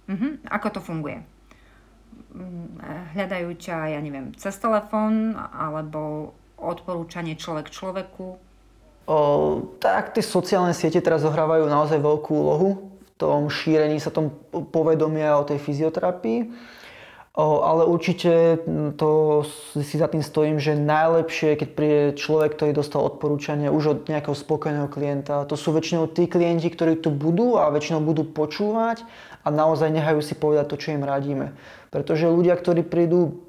Uh-huh. 0.05 0.37
Ako 0.53 0.77
to 0.77 0.81
funguje? 0.85 1.25
Mm, 2.35 2.83
hľadajú 3.15 3.55
ťa, 3.55 3.95
ja 3.95 4.01
neviem, 4.03 4.35
cez 4.35 4.59
telefón 4.59 5.39
alebo 5.39 6.35
odporúčanie 6.59 7.39
človek 7.39 7.71
človeku? 7.71 8.37
O, 9.05 9.17
tak 9.79 10.17
tie 10.17 10.25
sociálne 10.25 10.75
siete 10.75 10.99
teraz 10.99 11.23
zohrávajú 11.23 11.69
naozaj 11.71 12.03
veľkú 12.03 12.31
úlohu 12.35 12.95
tom 13.15 13.47
šírení 13.47 14.03
sa 14.03 14.11
tom 14.11 14.35
povedomia 14.75 15.39
o 15.39 15.47
tej 15.47 15.63
fyzioterapii. 15.63 16.51
Ale 17.35 17.83
určite 17.91 18.63
to 18.95 19.43
si 19.75 19.99
za 19.99 20.07
tým 20.07 20.23
stojím, 20.23 20.63
že 20.63 20.79
najlepšie, 20.79 21.59
keď 21.59 21.69
príde 21.75 22.03
človek, 22.15 22.55
ktorý 22.55 22.71
dostal 22.79 23.03
odporúčanie 23.03 23.75
už 23.75 23.85
od 23.91 23.99
nejakého 24.07 24.39
spokojného 24.39 24.87
klienta. 24.87 25.43
To 25.51 25.59
sú 25.59 25.75
väčšinou 25.75 26.07
tí 26.15 26.31
klienti, 26.31 26.71
ktorí 26.71 27.03
tu 27.03 27.11
budú 27.11 27.59
a 27.59 27.75
väčšinou 27.75 28.07
budú 28.07 28.23
počúvať 28.23 29.03
a 29.43 29.51
naozaj 29.51 29.91
nehajú 29.91 30.23
si 30.23 30.39
povedať 30.39 30.71
to, 30.71 30.77
čo 30.79 30.95
im 30.95 31.03
radíme. 31.03 31.59
Pretože 31.91 32.31
ľudia, 32.31 32.55
ktorí 32.55 32.87
prídu 32.87 33.43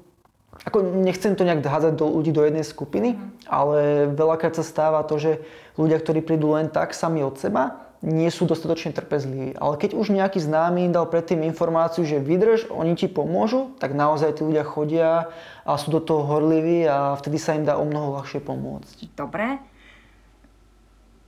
ako 0.66 0.82
nechcem 0.82 1.36
to 1.38 1.46
nejak 1.46 1.62
hádzať 1.62 1.94
do 1.94 2.10
ľudí 2.10 2.32
do 2.32 2.42
jednej 2.42 2.66
skupiny, 2.66 3.14
mm. 3.14 3.46
ale 3.46 4.08
veľakrát 4.10 4.56
sa 4.56 4.64
stáva 4.66 5.04
to, 5.06 5.20
že 5.20 5.38
ľudia, 5.78 6.00
ktorí 6.02 6.26
prídu 6.26 6.56
len 6.58 6.72
tak 6.72 6.96
sami 6.96 7.22
od 7.22 7.38
seba, 7.38 7.85
nie 8.04 8.28
sú 8.28 8.44
dostatočne 8.44 8.92
trpezliví. 8.92 9.56
Ale 9.56 9.80
keď 9.80 9.96
už 9.96 10.12
nejaký 10.12 10.40
známy 10.42 10.92
dal 10.92 11.08
predtým 11.08 11.40
informáciu, 11.44 12.04
že 12.04 12.20
vydrž, 12.20 12.68
oni 12.68 12.98
ti 12.98 13.08
pomôžu, 13.08 13.72
tak 13.80 13.96
naozaj 13.96 14.40
tí 14.40 14.42
ľudia 14.44 14.64
chodia 14.66 15.32
a 15.64 15.72
sú 15.80 15.92
do 15.92 16.00
toho 16.00 16.24
horliví 16.28 16.84
a 16.84 17.16
vtedy 17.16 17.40
sa 17.40 17.56
im 17.56 17.64
dá 17.64 17.80
o 17.80 17.84
mnoho 17.88 18.20
ľahšie 18.20 18.44
pomôcť. 18.44 19.16
Dobre. 19.16 19.60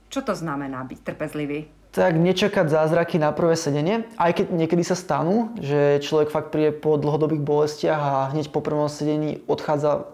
Čo 0.09 0.25
to 0.25 0.33
znamená 0.33 0.85
byť 0.85 0.99
trpezlivý? 1.05 1.69
Tak 1.89 2.17
nečakať 2.21 2.69
zázraky 2.69 3.17
na 3.17 3.33
prvé 3.33 3.57
sedenie, 3.57 4.05
aj 4.21 4.41
keď 4.41 4.45
niekedy 4.53 4.85
sa 4.85 4.93
stanú, 4.93 5.53
že 5.57 6.01
človek 6.05 6.29
fakt 6.29 6.53
príde 6.53 6.69
po 6.69 7.01
dlhodobých 7.01 7.41
bolestiach 7.41 8.01
a 8.01 8.15
hneď 8.29 8.53
po 8.53 8.61
prvom 8.61 8.85
sedení 8.85 9.41
odchádza 9.49 10.05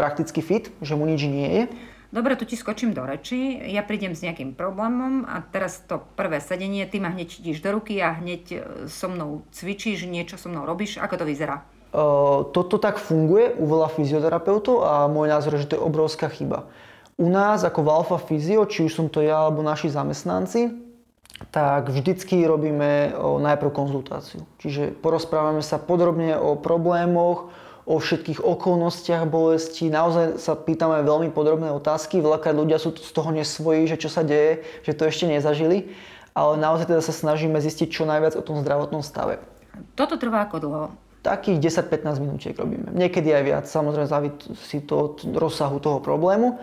prakticky 0.00 0.40
fit, 0.40 0.72
že 0.80 0.96
mu 0.96 1.04
nič 1.04 1.20
nie 1.28 1.48
je 1.52 1.64
Dobre, 2.08 2.40
tu 2.40 2.48
ti 2.48 2.56
skočím 2.56 2.96
do 2.96 3.04
reči, 3.04 3.60
ja 3.68 3.84
prídem 3.84 4.16
s 4.16 4.24
nejakým 4.24 4.56
problémom 4.56 5.28
a 5.28 5.44
teraz 5.44 5.84
to 5.84 6.00
prvé 6.16 6.40
sedenie, 6.40 6.88
ty 6.88 7.04
ma 7.04 7.12
hneď 7.12 7.44
ideš 7.44 7.60
do 7.60 7.76
ruky 7.76 8.00
a 8.00 8.16
hneď 8.16 8.42
e, 8.48 8.58
so 8.88 9.12
mnou 9.12 9.44
cvičíš, 9.52 10.08
niečo 10.08 10.40
so 10.40 10.48
mnou 10.48 10.64
robíš, 10.64 10.96
ako 10.96 11.20
to 11.20 11.24
vyzerá? 11.28 11.68
Uh, 11.92 12.48
toto 12.52 12.80
tak 12.80 12.96
funguje 12.96 13.52
u 13.60 13.64
veľa 13.68 13.92
fyzioterapeutov 13.92 14.88
a 14.88 15.04
môj 15.08 15.28
názor 15.28 15.56
je, 15.56 15.68
že 15.68 15.70
to 15.72 15.76
je 15.76 15.84
obrovská 15.84 16.32
chyba. 16.32 16.68
U 17.20 17.28
nás 17.28 17.60
ako 17.60 17.84
v 17.84 17.92
Alfa 17.92 18.18
Fyzio, 18.20 18.64
či 18.64 18.88
už 18.88 18.92
som 18.92 19.06
to 19.12 19.20
ja 19.20 19.44
alebo 19.44 19.60
naši 19.60 19.92
zamestnanci, 19.92 20.88
tak 21.52 21.92
vždycky 21.92 22.44
robíme 22.44 23.12
najprv 23.20 23.70
konzultáciu. 23.70 24.48
Čiže 24.60 24.96
porozprávame 24.96 25.60
sa 25.60 25.76
podrobne 25.76 26.40
o 26.40 26.56
problémoch, 26.56 27.52
o 27.88 27.96
všetkých 27.96 28.44
okolnostiach 28.44 29.24
bolesti. 29.24 29.88
Naozaj 29.88 30.36
sa 30.36 30.52
pýtame 30.52 31.00
veľmi 31.00 31.32
podrobné 31.32 31.72
otázky. 31.72 32.20
Veľakrát 32.20 32.52
ľudia 32.52 32.76
sú 32.76 32.92
z 32.92 33.08
toho 33.16 33.32
nesvojí, 33.32 33.88
že 33.88 33.96
čo 33.96 34.12
sa 34.12 34.20
deje, 34.20 34.60
že 34.84 34.92
to 34.92 35.08
ešte 35.08 35.24
nezažili. 35.24 35.96
Ale 36.36 36.60
naozaj 36.60 36.92
teda 36.92 37.00
sa 37.00 37.16
snažíme 37.16 37.56
zistiť 37.56 37.88
čo 37.88 38.04
najviac 38.04 38.36
o 38.36 38.44
tom 38.44 38.60
zdravotnom 38.60 39.00
stave. 39.00 39.40
Toto 39.96 40.20
trvá 40.20 40.44
ako 40.44 40.56
dlho? 40.60 40.86
Takých 41.24 41.80
10-15 41.80 42.22
minútiek 42.22 42.54
robíme. 42.54 42.92
Niekedy 42.92 43.32
aj 43.32 43.42
viac, 43.42 43.64
samozrejme 43.66 44.06
závisí 44.06 44.84
to 44.84 44.94
od 44.94 45.14
rozsahu 45.34 45.80
toho 45.80 45.98
problému. 45.98 46.60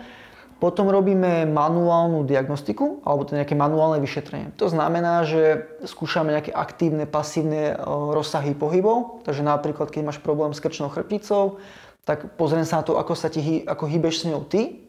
Potom 0.56 0.88
robíme 0.88 1.44
manuálnu 1.44 2.24
diagnostiku 2.24 3.04
alebo 3.04 3.28
to 3.28 3.36
nejaké 3.36 3.52
manuálne 3.52 4.00
vyšetrenie. 4.00 4.56
To 4.56 4.72
znamená, 4.72 5.28
že 5.28 5.68
skúšame 5.84 6.32
nejaké 6.32 6.48
aktívne, 6.48 7.04
pasívne 7.04 7.76
rozsahy 7.86 8.56
pohybov. 8.56 9.20
Takže 9.28 9.44
napríklad, 9.44 9.92
keď 9.92 10.02
máš 10.08 10.18
problém 10.24 10.56
s 10.56 10.64
krčnou 10.64 10.88
chrbticou, 10.88 11.60
tak 12.08 12.40
pozriem 12.40 12.64
sa 12.64 12.80
na 12.80 12.84
to, 12.88 12.96
ako 12.96 13.12
sa 13.12 13.28
ti 13.28 13.68
ako 13.68 13.84
hýbeš 13.84 14.24
s 14.24 14.28
ňou 14.32 14.48
ty 14.48 14.86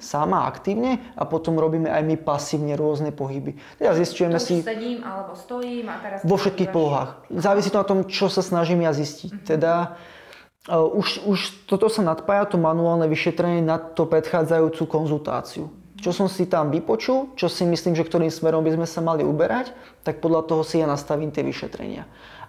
sama 0.00 0.44
aktívne 0.44 1.00
a 1.16 1.24
potom 1.24 1.56
robíme 1.56 1.88
aj 1.88 2.02
my 2.04 2.16
pasívne 2.20 2.76
rôzne 2.76 3.12
pohyby. 3.12 3.56
Teda 3.80 3.96
zistujeme 3.96 4.36
si 4.36 4.60
sedím 4.60 5.00
alebo 5.00 5.32
stojím 5.36 5.88
a 5.88 5.96
teraz... 6.00 6.18
vo 6.24 6.36
všetkých 6.36 6.70
polohách. 6.72 7.28
Závisí 7.32 7.72
to 7.72 7.80
na 7.80 7.88
tom, 7.88 8.04
čo 8.04 8.28
sa 8.28 8.44
snažím 8.44 8.84
ja 8.84 8.92
zistiť. 8.92 9.46
Teda 9.46 9.96
uh, 9.96 10.23
už, 10.68 11.28
už 11.28 11.38
toto 11.68 11.92
sa 11.92 12.00
nadpája, 12.00 12.54
to 12.54 12.56
manuálne 12.56 13.04
vyšetrenie 13.04 13.60
na 13.60 13.76
to 13.76 14.08
predchádzajúcu 14.08 14.82
konzultáciu. 14.88 15.68
Čo 16.00 16.10
som 16.12 16.28
si 16.28 16.44
tam 16.44 16.68
vypočul, 16.68 17.32
čo 17.36 17.48
si 17.48 17.64
myslím, 17.64 17.96
že 17.96 18.04
ktorým 18.04 18.28
smerom 18.28 18.64
by 18.64 18.76
sme 18.76 18.86
sa 18.88 19.00
mali 19.00 19.24
uberať, 19.24 19.72
tak 20.04 20.20
podľa 20.24 20.44
toho 20.48 20.62
si 20.64 20.80
ja 20.80 20.88
nastavím 20.88 21.32
tie 21.32 21.44
vyšetrenia. 21.44 22.04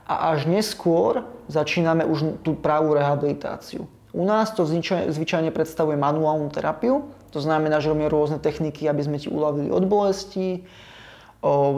A 0.05 0.35
až 0.35 0.47
neskôr 0.47 1.23
začíname 1.47 2.03
už 2.03 2.39
tú 2.43 2.55
pravú 2.55 2.93
rehabilitáciu. 2.95 3.87
U 4.15 4.23
nás 4.23 4.51
to 4.55 4.63
zvyčajne, 4.63 5.51
predstavuje 5.51 5.99
manuálnu 5.99 6.47
terapiu, 6.51 7.11
to 7.35 7.43
znamená, 7.43 7.83
že 7.83 7.91
robíme 7.91 8.07
rôzne 8.07 8.39
techniky, 8.39 8.87
aby 8.87 9.03
sme 9.03 9.19
ti 9.19 9.27
uľavili 9.27 9.67
od 9.71 9.83
bolesti, 9.91 10.63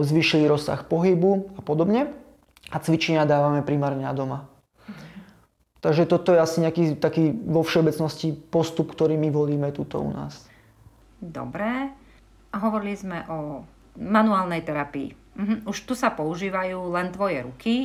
zvýšili 0.01 0.46
rozsah 0.46 0.86
pohybu 0.86 1.58
a 1.58 1.62
podobne. 1.65 2.13
A 2.70 2.77
cvičenia 2.77 3.25
dávame 3.25 3.65
primárne 3.65 4.06
na 4.06 4.13
doma. 4.13 4.46
Takže 5.81 6.10
toto 6.10 6.34
je 6.34 6.41
asi 6.41 6.57
nejaký 6.62 6.98
taký 6.98 7.31
vo 7.31 7.62
všeobecnosti 7.62 8.34
postup, 8.34 8.91
ktorý 8.98 9.13
my 9.15 9.29
volíme 9.29 9.69
tuto 9.72 10.01
u 10.01 10.10
nás. 10.10 10.50
Dobre. 11.22 11.93
A 12.50 12.55
hovorili 12.62 12.98
sme 12.98 13.25
o 13.29 13.62
manuálnej 13.98 14.65
terapii. 14.65 15.13
Mhm. 15.38 15.55
Už 15.69 15.86
tu 15.86 15.93
sa 15.93 16.10
používajú 16.13 16.89
len 16.93 17.13
tvoje 17.13 17.46
ruky, 17.46 17.75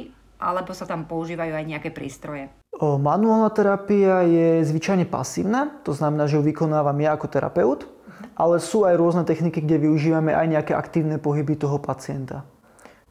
alebo 0.42 0.75
sa 0.75 0.88
tam 0.88 1.06
používajú 1.06 1.54
aj 1.54 1.64
nejaké 1.68 1.90
prístroje. 1.94 2.50
O, 2.82 2.99
manuálna 2.99 3.52
terapia 3.54 4.26
je 4.26 4.66
zvyčajne 4.66 5.06
pasívna, 5.06 5.70
to 5.87 5.94
znamená, 5.94 6.26
že 6.26 6.40
ju 6.40 6.42
vykonávam 6.42 6.99
ja 6.99 7.14
ako 7.14 7.30
terapeut, 7.30 7.87
ale 8.34 8.58
sú 8.58 8.82
aj 8.88 8.99
rôzne 8.99 9.22
techniky, 9.22 9.62
kde 9.62 9.87
využívame 9.87 10.34
aj 10.34 10.46
nejaké 10.50 10.72
aktívne 10.75 11.20
pohyby 11.20 11.54
toho 11.54 11.78
pacienta. 11.78 12.42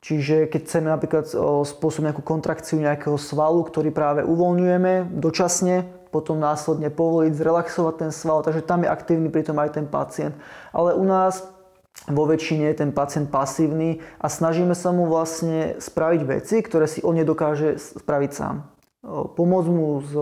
Čiže 0.02 0.50
keď 0.50 0.62
chceme 0.66 0.90
napríklad 0.90 1.30
spôsobiť 1.62 2.10
nejakú 2.10 2.26
kontrakciu 2.26 2.82
nejakého 2.82 3.22
svalu, 3.22 3.62
ktorý 3.62 3.94
práve 3.94 4.26
uvoľňujeme 4.26 5.14
dočasne, 5.14 5.86
potom 6.10 6.42
následne 6.42 6.90
povoliť, 6.90 7.38
zrelaxovať 7.38 7.96
ten 8.02 8.12
sval, 8.12 8.42
takže 8.42 8.66
tam 8.66 8.82
je 8.82 8.90
aktívny 8.90 9.30
pritom 9.30 9.56
aj 9.62 9.78
ten 9.78 9.86
pacient. 9.86 10.34
Ale 10.74 10.98
u 10.98 11.06
nás 11.06 11.46
vo 12.10 12.26
väčšine 12.26 12.66
je 12.74 12.82
ten 12.82 12.92
pacient 12.92 13.30
pasívny 13.30 14.02
a 14.18 14.26
snažíme 14.26 14.74
sa 14.74 14.90
mu 14.90 15.06
vlastne 15.06 15.78
spraviť 15.78 16.22
veci, 16.26 16.56
ktoré 16.66 16.90
si 16.90 17.06
on 17.06 17.14
nedokáže 17.14 17.78
spraviť 17.78 18.32
sám 18.34 18.71
pomôcť 19.02 19.70
mu 19.74 19.98
s 19.98 20.14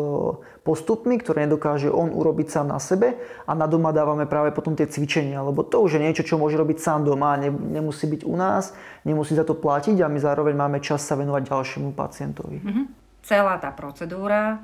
postupmi, 0.63 1.19
ktoré 1.19 1.43
nedokáže 1.43 1.91
on 1.91 2.15
urobiť 2.15 2.47
sám 2.47 2.71
na 2.71 2.79
sebe 2.79 3.19
a 3.43 3.51
na 3.51 3.67
doma 3.67 3.91
dávame 3.91 4.23
práve 4.23 4.55
potom 4.55 4.71
tie 4.71 4.87
cvičenia, 4.87 5.43
lebo 5.43 5.67
to 5.67 5.83
už 5.83 5.99
je 5.99 6.03
niečo, 6.03 6.23
čo 6.23 6.39
môže 6.39 6.55
robiť 6.55 6.79
sám 6.79 7.03
doma, 7.03 7.35
nemusí 7.35 8.07
byť 8.07 8.23
u 8.23 8.35
nás, 8.39 8.71
nemusí 9.03 9.35
za 9.35 9.43
to 9.43 9.51
platiť 9.51 9.99
a 9.99 10.07
my 10.07 10.19
zároveň 10.23 10.55
máme 10.55 10.79
čas 10.79 11.03
sa 11.03 11.19
venovať 11.19 11.51
ďalšiemu 11.51 11.91
pacientovi. 11.91 12.63
Mm-hmm. 12.63 12.85
Celá 13.27 13.59
tá 13.59 13.75
procedúra 13.75 14.63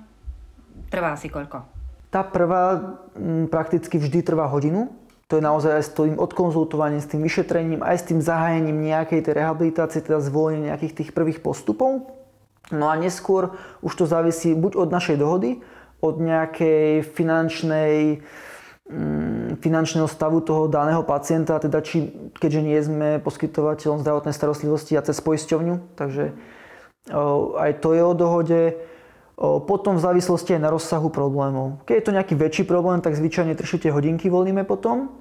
trvá 0.88 1.20
asi 1.20 1.28
koľko? 1.28 1.68
Tá 2.08 2.24
prvá 2.24 2.96
m, 3.20 3.52
prakticky 3.52 4.00
vždy 4.00 4.24
trvá 4.24 4.48
hodinu. 4.48 4.96
To 5.28 5.36
je 5.36 5.44
naozaj 5.44 5.72
aj 5.76 5.84
s 5.84 5.92
tým 5.92 6.16
odkonzultovaním, 6.16 7.04
s 7.04 7.12
tým 7.12 7.20
vyšetrením, 7.20 7.84
aj 7.84 7.98
s 8.00 8.08
tým 8.08 8.24
zahájením 8.24 8.80
nejakej 8.80 9.28
tej 9.28 9.34
rehabilitácie, 9.44 10.00
teda 10.00 10.24
zvolenie 10.24 10.72
nejakých 10.72 11.04
tých 11.04 11.10
prvých 11.12 11.44
postupov. 11.44 12.15
No 12.74 12.90
a 12.90 12.98
neskôr 12.98 13.54
už 13.86 13.94
to 13.94 14.06
závisí 14.10 14.58
buď 14.58 14.74
od 14.74 14.90
našej 14.90 15.22
dohody, 15.22 15.62
od 16.02 16.18
nejakej 16.18 17.06
finančnej, 17.06 18.26
mm, 18.90 19.62
finančného 19.62 20.10
stavu 20.10 20.42
toho 20.42 20.66
daného 20.66 21.06
pacienta, 21.06 21.62
teda 21.62 21.82
či, 21.86 22.10
keďže 22.34 22.62
nie 22.62 22.80
sme 22.82 23.10
poskytovateľom 23.22 24.02
zdravotnej 24.02 24.34
starostlivosti 24.34 24.98
a 24.98 25.06
cez 25.06 25.22
poisťovňu, 25.22 25.98
takže 25.98 26.34
aj 27.54 27.72
to 27.86 27.94
je 27.94 28.02
o 28.02 28.14
dohode. 28.18 28.62
Potom 29.38 30.00
v 30.00 30.02
závislosti 30.02 30.56
aj 30.56 30.62
na 30.64 30.72
rozsahu 30.72 31.12
problémov. 31.12 31.84
Keď 31.86 31.96
je 32.00 32.06
to 32.08 32.16
nejaký 32.16 32.34
väčší 32.40 32.64
problém, 32.64 33.04
tak 33.04 33.20
zvyčajne 33.20 33.54
3 33.54 33.92
hodinky 33.92 34.32
volíme 34.32 34.64
potom. 34.64 35.12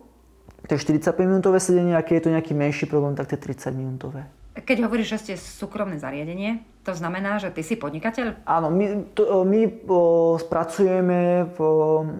To 0.65 0.71
je 0.73 0.81
45 0.81 1.13
minútové 1.29 1.61
sedenie 1.61 1.93
a 1.93 2.01
keď 2.01 2.15
je 2.15 2.25
to 2.25 2.31
nejaký 2.33 2.53
menší 2.57 2.87
problém, 2.89 3.13
tak 3.19 3.29
to 3.29 3.37
je 3.37 3.53
30 3.53 3.75
minútové. 3.77 4.25
Keď 4.55 4.87
hovoríš, 4.87 5.19
že 5.19 5.19
ste 5.19 5.35
súkromné 5.35 5.99
zariadenie, 5.99 6.63
to 6.87 6.95
znamená, 6.95 7.43
že 7.43 7.51
ty 7.51 7.67
si 7.67 7.75
podnikateľ? 7.75 8.47
Áno, 8.47 8.71
my, 8.71 9.11
to, 9.11 9.43
my 9.43 9.67
o, 9.67 10.39
spracujeme 10.39 11.51
v, 11.51 11.59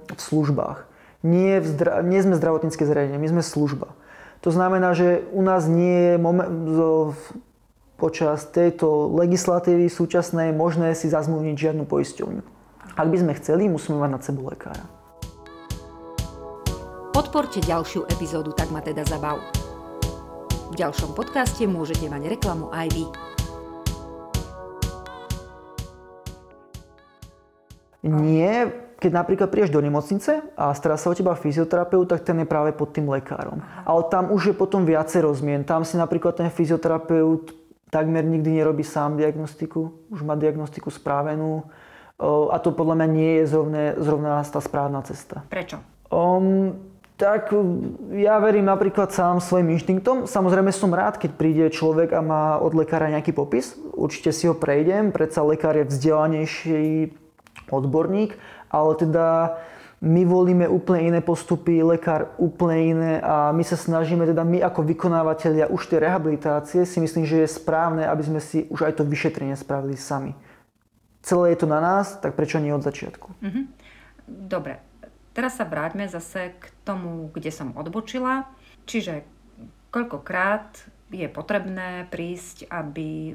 v 0.03 0.19
službách. 0.19 0.91
Nie, 1.23 1.63
v 1.63 1.67
zdra, 1.71 2.03
nie 2.03 2.19
sme 2.19 2.35
zdravotnícke 2.35 2.83
zariadenie, 2.83 3.23
my 3.23 3.39
sme 3.39 3.43
služba. 3.47 3.95
To 4.43 4.51
znamená, 4.51 4.99
že 4.99 5.23
u 5.31 5.47
nás 5.47 5.71
nie 5.71 6.11
je 6.11 6.15
moment, 6.19 6.51
zo, 6.75 7.15
počas 7.95 8.51
tejto 8.51 9.15
legislatívy 9.15 9.87
súčasnej 9.87 10.51
možné 10.51 10.99
si 10.99 11.07
zazmluvniť 11.07 11.55
žiadnu 11.55 11.87
poisťovňu. 11.87 12.43
Ak 12.99 13.09
by 13.15 13.17
sme 13.23 13.33
chceli, 13.39 13.71
musíme 13.71 14.03
mať 14.03 14.11
nad 14.11 14.23
sebou 14.27 14.51
lekára. 14.51 14.83
Podporte 17.15 17.63
ďalšiu 17.63 18.11
epizódu 18.11 18.51
Tak 18.59 18.75
ma 18.75 18.83
teda 18.83 19.07
zabav. 19.07 19.64
V 20.75 20.83
ďalšom 20.83 21.15
podcaste 21.15 21.71
môžete 21.71 22.11
mať 22.11 22.35
reklamu 22.35 22.67
aj 22.75 22.91
vy. 22.91 23.07
Nie, 28.03 28.75
keď 28.99 29.11
napríklad 29.15 29.55
prídeš 29.55 29.71
do 29.71 29.79
nemocnice 29.79 30.43
a 30.59 30.75
stará 30.75 30.99
sa 30.99 31.09
o 31.09 31.15
teba 31.15 31.39
fyzioterapeut, 31.39 32.11
tak 32.11 32.27
ten 32.27 32.43
je 32.43 32.51
práve 32.51 32.75
pod 32.75 32.91
tým 32.91 33.07
lekárom. 33.07 33.63
Ale 33.87 34.03
tam 34.11 34.35
už 34.35 34.51
je 34.51 34.55
potom 34.59 34.83
viacej 34.83 35.23
rozmien. 35.23 35.63
Tam 35.63 35.87
si 35.87 35.95
napríklad 35.95 36.35
ten 36.43 36.51
fyzioterapeut 36.51 37.55
takmer 37.95 38.27
nikdy 38.27 38.59
nerobí 38.59 38.83
sám 38.83 39.15
diagnostiku, 39.15 40.11
už 40.11 40.27
má 40.27 40.35
diagnostiku 40.35 40.91
správenú 40.91 41.71
a 42.51 42.59
to 42.59 42.75
podľa 42.75 42.99
mňa 42.99 43.09
nie 43.15 43.33
je 43.39 43.45
zrovna, 43.47 43.95
zrovna 44.03 44.43
tá 44.43 44.59
správna 44.59 45.07
cesta. 45.07 45.47
Prečo? 45.47 45.79
Um, 46.11 46.94
tak 47.15 47.55
ja 48.11 48.43
verím 48.43 48.67
napríklad 48.67 49.15
sám 49.15 49.39
svojim 49.39 49.71
inštinktom. 49.79 50.27
Samozrejme 50.27 50.75
som 50.75 50.91
rád, 50.91 51.23
keď 51.23 51.31
príde 51.39 51.65
človek 51.71 52.11
a 52.11 52.21
má 52.21 52.59
od 52.59 52.75
lekára 52.75 53.07
nejaký 53.07 53.31
popis. 53.31 53.79
Určite 53.95 54.35
si 54.35 54.51
ho 54.51 54.55
prejdem, 54.59 55.15
predsa 55.15 55.47
lekár 55.47 55.79
je 55.79 55.87
vzdelanejší 55.87 57.15
odborník, 57.71 58.35
ale 58.67 58.93
teda 58.99 59.27
my 60.05 60.23
volíme 60.27 60.67
úplne 60.69 61.15
iné 61.15 61.21
postupy, 61.25 61.81
lekár 61.81 62.35
úplne 62.37 62.79
iné 62.93 63.13
a 63.23 63.55
my 63.55 63.65
sa 63.65 63.79
snažíme, 63.79 64.27
teda 64.29 64.45
my 64.45 64.61
ako 64.61 64.85
vykonávateľia 64.85 65.73
už 65.73 65.89
tej 65.89 66.05
rehabilitácie 66.05 66.85
si 66.85 66.99
myslím, 67.01 67.25
že 67.25 67.47
je 67.47 67.57
správne, 67.57 68.05
aby 68.05 68.23
sme 68.27 68.41
si 68.43 68.67
už 68.69 68.91
aj 68.91 69.01
to 69.01 69.09
vyšetrenie 69.09 69.57
spravili 69.57 69.97
sami. 69.97 70.37
Celé 71.25 71.57
je 71.57 71.65
to 71.65 71.71
na 71.71 71.81
nás, 71.81 72.21
tak 72.21 72.37
prečo 72.37 72.61
nie 72.61 72.75
od 72.75 72.85
začiatku? 72.85 73.33
Mm-hmm. 73.41 73.65
Dobre, 74.29 74.77
Teraz 75.35 75.59
sa 75.59 75.67
vráťme 75.67 76.07
zase 76.07 76.55
k 76.55 76.65
tomu, 76.87 77.29
kde 77.35 77.51
som 77.51 77.75
odbočila. 77.75 78.47
Čiže 78.87 79.27
koľkokrát 79.91 80.87
je 81.11 81.27
potrebné 81.27 82.07
prísť, 82.11 82.71
aby 82.71 83.35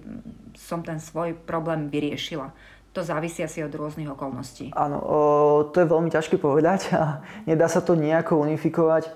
som 0.55 0.79
ten 0.79 0.99
svoj 0.99 1.35
problém 1.35 1.91
vyriešila. 1.91 2.55
To 2.97 3.05
závisí 3.05 3.43
asi 3.45 3.61
od 3.61 3.75
rôznych 3.75 4.09
okolností. 4.09 4.73
Áno, 4.73 4.97
o, 4.97 5.19
to 5.69 5.83
je 5.83 5.91
veľmi 5.91 6.09
ťažké 6.09 6.41
povedať 6.41 6.89
a 6.95 7.21
nedá 7.45 7.69
sa 7.69 7.85
to 7.85 7.93
nejako 7.93 8.41
unifikovať. 8.41 9.11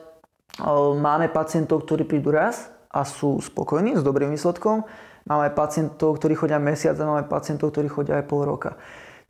O, 0.61 0.93
máme 0.93 1.31
pacientov, 1.33 1.87
ktorí 1.87 2.05
prídu 2.05 2.29
raz 2.29 2.69
a 2.93 3.01
sú 3.01 3.41
spokojní 3.41 3.97
s 3.97 4.05
dobrým 4.05 4.29
výsledkom. 4.29 4.85
Máme 5.23 5.55
pacientov, 5.55 6.19
ktorí 6.19 6.35
chodia 6.35 6.59
mesiac 6.59 6.99
a 6.99 7.09
máme 7.09 7.25
pacientov, 7.25 7.73
ktorí 7.73 7.89
chodia 7.89 8.21
aj 8.21 8.27
pol 8.29 8.43
roka. 8.45 8.77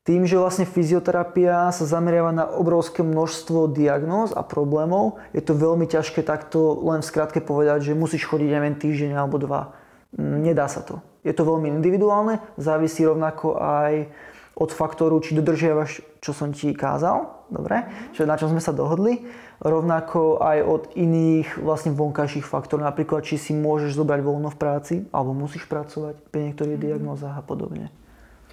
Tým, 0.04 0.28
že 0.28 0.36
vlastne 0.36 0.68
fyzioterapia 0.68 1.72
sa 1.72 1.88
zameriava 1.88 2.36
na 2.36 2.44
obrovské 2.44 3.00
množstvo 3.08 3.72
diagnóz 3.72 4.36
a 4.36 4.44
problémov, 4.44 5.16
je 5.32 5.40
to 5.40 5.56
veľmi 5.56 5.88
ťažké 5.88 6.28
takto 6.28 6.76
len 6.84 7.00
v 7.00 7.08
skratke 7.08 7.40
povedať, 7.40 7.88
že 7.88 7.96
musíš 7.96 8.28
chodiť 8.28 8.50
neviem 8.52 8.76
týždeň 8.76 9.16
alebo 9.16 9.40
dva. 9.40 9.72
Mm, 10.20 10.44
nedá 10.44 10.68
sa 10.68 10.84
to. 10.84 11.00
Je 11.24 11.32
to 11.32 11.48
veľmi 11.48 11.72
individuálne, 11.72 12.44
závisí 12.60 13.08
rovnako 13.08 13.56
aj 13.64 14.12
od 14.60 14.76
faktoru, 14.76 15.24
či 15.24 15.40
dodržiavaš, 15.40 16.04
čo 16.20 16.36
som 16.36 16.52
ti 16.52 16.76
kázal, 16.76 17.48
dobre, 17.48 17.88
čo, 18.12 18.28
na 18.28 18.36
čom 18.36 18.52
sme 18.52 18.60
sa 18.60 18.76
dohodli, 18.76 19.24
rovnako 19.64 20.44
aj 20.44 20.58
od 20.68 20.84
iných 21.00 21.64
vlastne 21.64 21.96
vonkajších 21.96 22.44
faktorov, 22.44 22.84
napríklad 22.84 23.24
či 23.24 23.40
si 23.40 23.56
môžeš 23.56 23.96
zobrať 23.96 24.20
voľno 24.20 24.52
v 24.52 24.60
práci, 24.60 24.96
alebo 25.16 25.32
musíš 25.32 25.64
pracovať 25.72 26.20
pri 26.28 26.52
niektorých 26.52 26.76
diagnózach 26.76 27.40
a 27.40 27.42
podobne. 27.42 27.88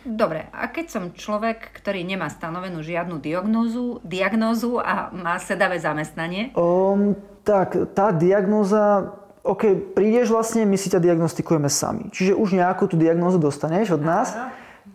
Dobre, 0.01 0.49
a 0.49 0.65
keď 0.73 0.87
som 0.89 1.05
človek, 1.13 1.77
ktorý 1.77 2.01
nemá 2.09 2.33
stanovenú 2.33 2.81
žiadnu 2.81 3.21
diagnózu, 3.21 4.01
diagnózu 4.01 4.81
a 4.81 5.13
má 5.13 5.37
sedavé 5.37 5.77
zamestnanie? 5.77 6.57
Um, 6.57 7.13
tak, 7.45 7.77
tá 7.93 8.09
diagnóza, 8.09 9.13
OK, 9.45 9.93
prídeš 9.93 10.33
vlastne, 10.33 10.65
my 10.65 10.81
si 10.81 10.89
ťa 10.89 11.05
diagnostikujeme 11.05 11.69
sami. 11.69 12.09
Čiže 12.09 12.33
už 12.33 12.57
nejakú 12.57 12.89
tú 12.89 12.97
diagnózu 12.97 13.37
dostaneš 13.37 14.01
od 14.01 14.03
nás. 14.05 14.33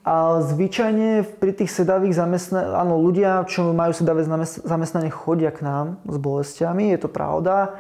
A 0.06 0.42
zvyčajne 0.42 1.26
pri 1.38 1.54
tých 1.54 1.70
sedavých 1.70 2.18
zamestnaní, 2.18 2.66
áno, 2.78 3.02
ľudia, 3.02 3.46
čo 3.46 3.74
majú 3.74 3.94
sedavé 3.94 4.26
zamestnanie, 4.62 5.10
chodia 5.10 5.50
k 5.50 5.66
nám 5.66 5.98
s 6.06 6.18
bolestiami, 6.18 6.94
je 6.94 7.00
to 7.06 7.10
pravda. 7.10 7.78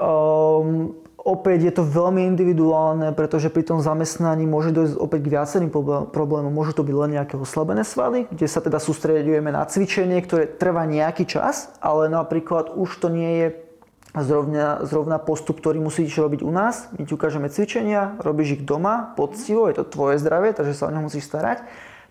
Um, 0.00 0.96
opäť 1.18 1.58
je 1.68 1.72
to 1.74 1.84
veľmi 1.84 2.24
individuálne, 2.24 3.10
pretože 3.12 3.50
pri 3.50 3.66
tom 3.66 3.82
zamestnaní 3.82 4.46
môže 4.46 4.70
dojsť 4.70 4.94
opäť 4.96 5.20
k 5.26 5.32
viacerým 5.34 5.70
problémom. 6.14 6.48
Môžu 6.48 6.78
to 6.78 6.86
byť 6.86 6.94
len 6.94 7.10
nejaké 7.18 7.34
oslabené 7.34 7.82
svaly, 7.82 8.30
kde 8.30 8.46
sa 8.46 8.62
teda 8.62 8.78
sústredujeme 8.78 9.50
na 9.50 9.66
cvičenie, 9.66 10.22
ktoré 10.22 10.46
trvá 10.46 10.86
nejaký 10.86 11.26
čas, 11.26 11.74
ale 11.82 12.06
napríklad 12.08 12.72
už 12.72 12.90
to 13.02 13.10
nie 13.10 13.32
je 13.44 13.46
zrovna, 14.16 14.86
zrovna 14.88 15.18
postup, 15.20 15.60
ktorý 15.60 15.82
musíš 15.82 16.16
robiť 16.16 16.40
u 16.40 16.50
nás. 16.54 16.88
My 16.96 17.04
ti 17.04 17.12
ukážeme 17.12 17.52
cvičenia, 17.52 18.16
robíš 18.22 18.58
ich 18.58 18.62
doma, 18.64 19.12
poctivo, 19.18 19.68
je 19.68 19.82
to 19.82 19.84
tvoje 19.84 20.16
zdravie, 20.22 20.56
takže 20.56 20.72
sa 20.72 20.88
o 20.88 20.92
neho 20.94 21.04
musíš 21.04 21.28
starať. 21.28 21.66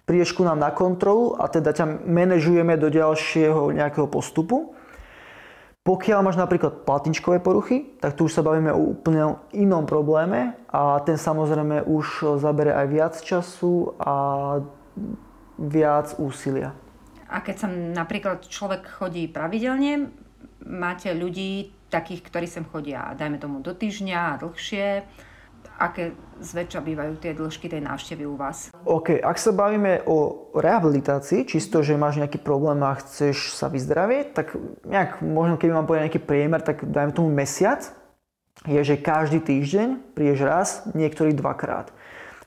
Prídeš 0.07 0.31
ku 0.31 0.47
nám 0.47 0.61
na 0.61 0.71
kontrolu 0.71 1.35
a 1.35 1.51
teda 1.51 1.75
ťa 1.75 2.07
manažujeme 2.07 2.79
do 2.79 2.87
ďalšieho 2.87 3.75
nejakého 3.75 4.07
postupu. 4.07 4.76
Pokiaľ 5.87 6.19
máš 6.19 6.35
napríklad 6.35 6.83
platničkové 6.83 7.39
poruchy, 7.39 7.95
tak 8.03 8.19
tu 8.19 8.27
už 8.27 8.35
sa 8.35 8.43
bavíme 8.43 8.75
o 8.75 8.91
úplne 8.91 9.39
inom 9.55 9.87
probléme 9.87 10.59
a 10.67 10.99
ten 11.07 11.15
samozrejme 11.15 11.87
už 11.87 12.35
zabere 12.43 12.75
aj 12.75 12.87
viac 12.91 13.13
času 13.23 13.95
a 13.95 14.15
viac 15.55 16.11
úsilia. 16.19 16.75
A 17.31 17.39
keď 17.39 17.55
sa 17.55 17.67
napríklad 17.71 18.43
človek 18.43 18.99
chodí 18.99 19.31
pravidelne, 19.31 20.11
máte 20.67 21.15
ľudí 21.15 21.71
takých, 21.87 22.19
ktorí 22.27 22.51
sem 22.51 22.67
chodia, 22.67 23.15
dajme 23.15 23.39
tomu 23.39 23.63
do 23.63 23.71
týždňa 23.71 24.19
a 24.35 24.39
dlhšie, 24.43 25.07
aké 25.77 26.17
zväčša 26.41 26.81
bývajú 26.81 27.13
tie 27.21 27.37
dĺžky 27.37 27.69
tej 27.69 27.81
návštevy 27.85 28.25
u 28.25 28.35
vás? 28.37 28.73
OK, 28.85 29.17
ak 29.21 29.37
sa 29.37 29.53
bavíme 29.53 30.05
o 30.09 30.49
rehabilitácii, 30.57 31.45
čisto, 31.45 31.85
že 31.85 31.97
máš 31.97 32.17
nejaký 32.17 32.41
problém 32.41 32.81
a 32.81 32.97
chceš 32.97 33.53
sa 33.53 33.69
vyzdravieť, 33.69 34.25
tak 34.33 34.57
nejak, 34.85 35.21
možno 35.21 35.55
keby 35.61 35.71
mám 35.77 35.85
povedať 35.85 36.09
nejaký 36.09 36.21
priemer, 36.25 36.61
tak 36.65 36.85
dajme 36.85 37.13
tomu 37.13 37.29
mesiac, 37.29 37.93
je, 38.65 38.81
že 38.81 38.97
každý 38.97 39.37
týždeň 39.37 40.17
prídeš 40.17 40.41
raz, 40.41 40.67
niektorý 40.97 41.37
dvakrát. 41.37 41.93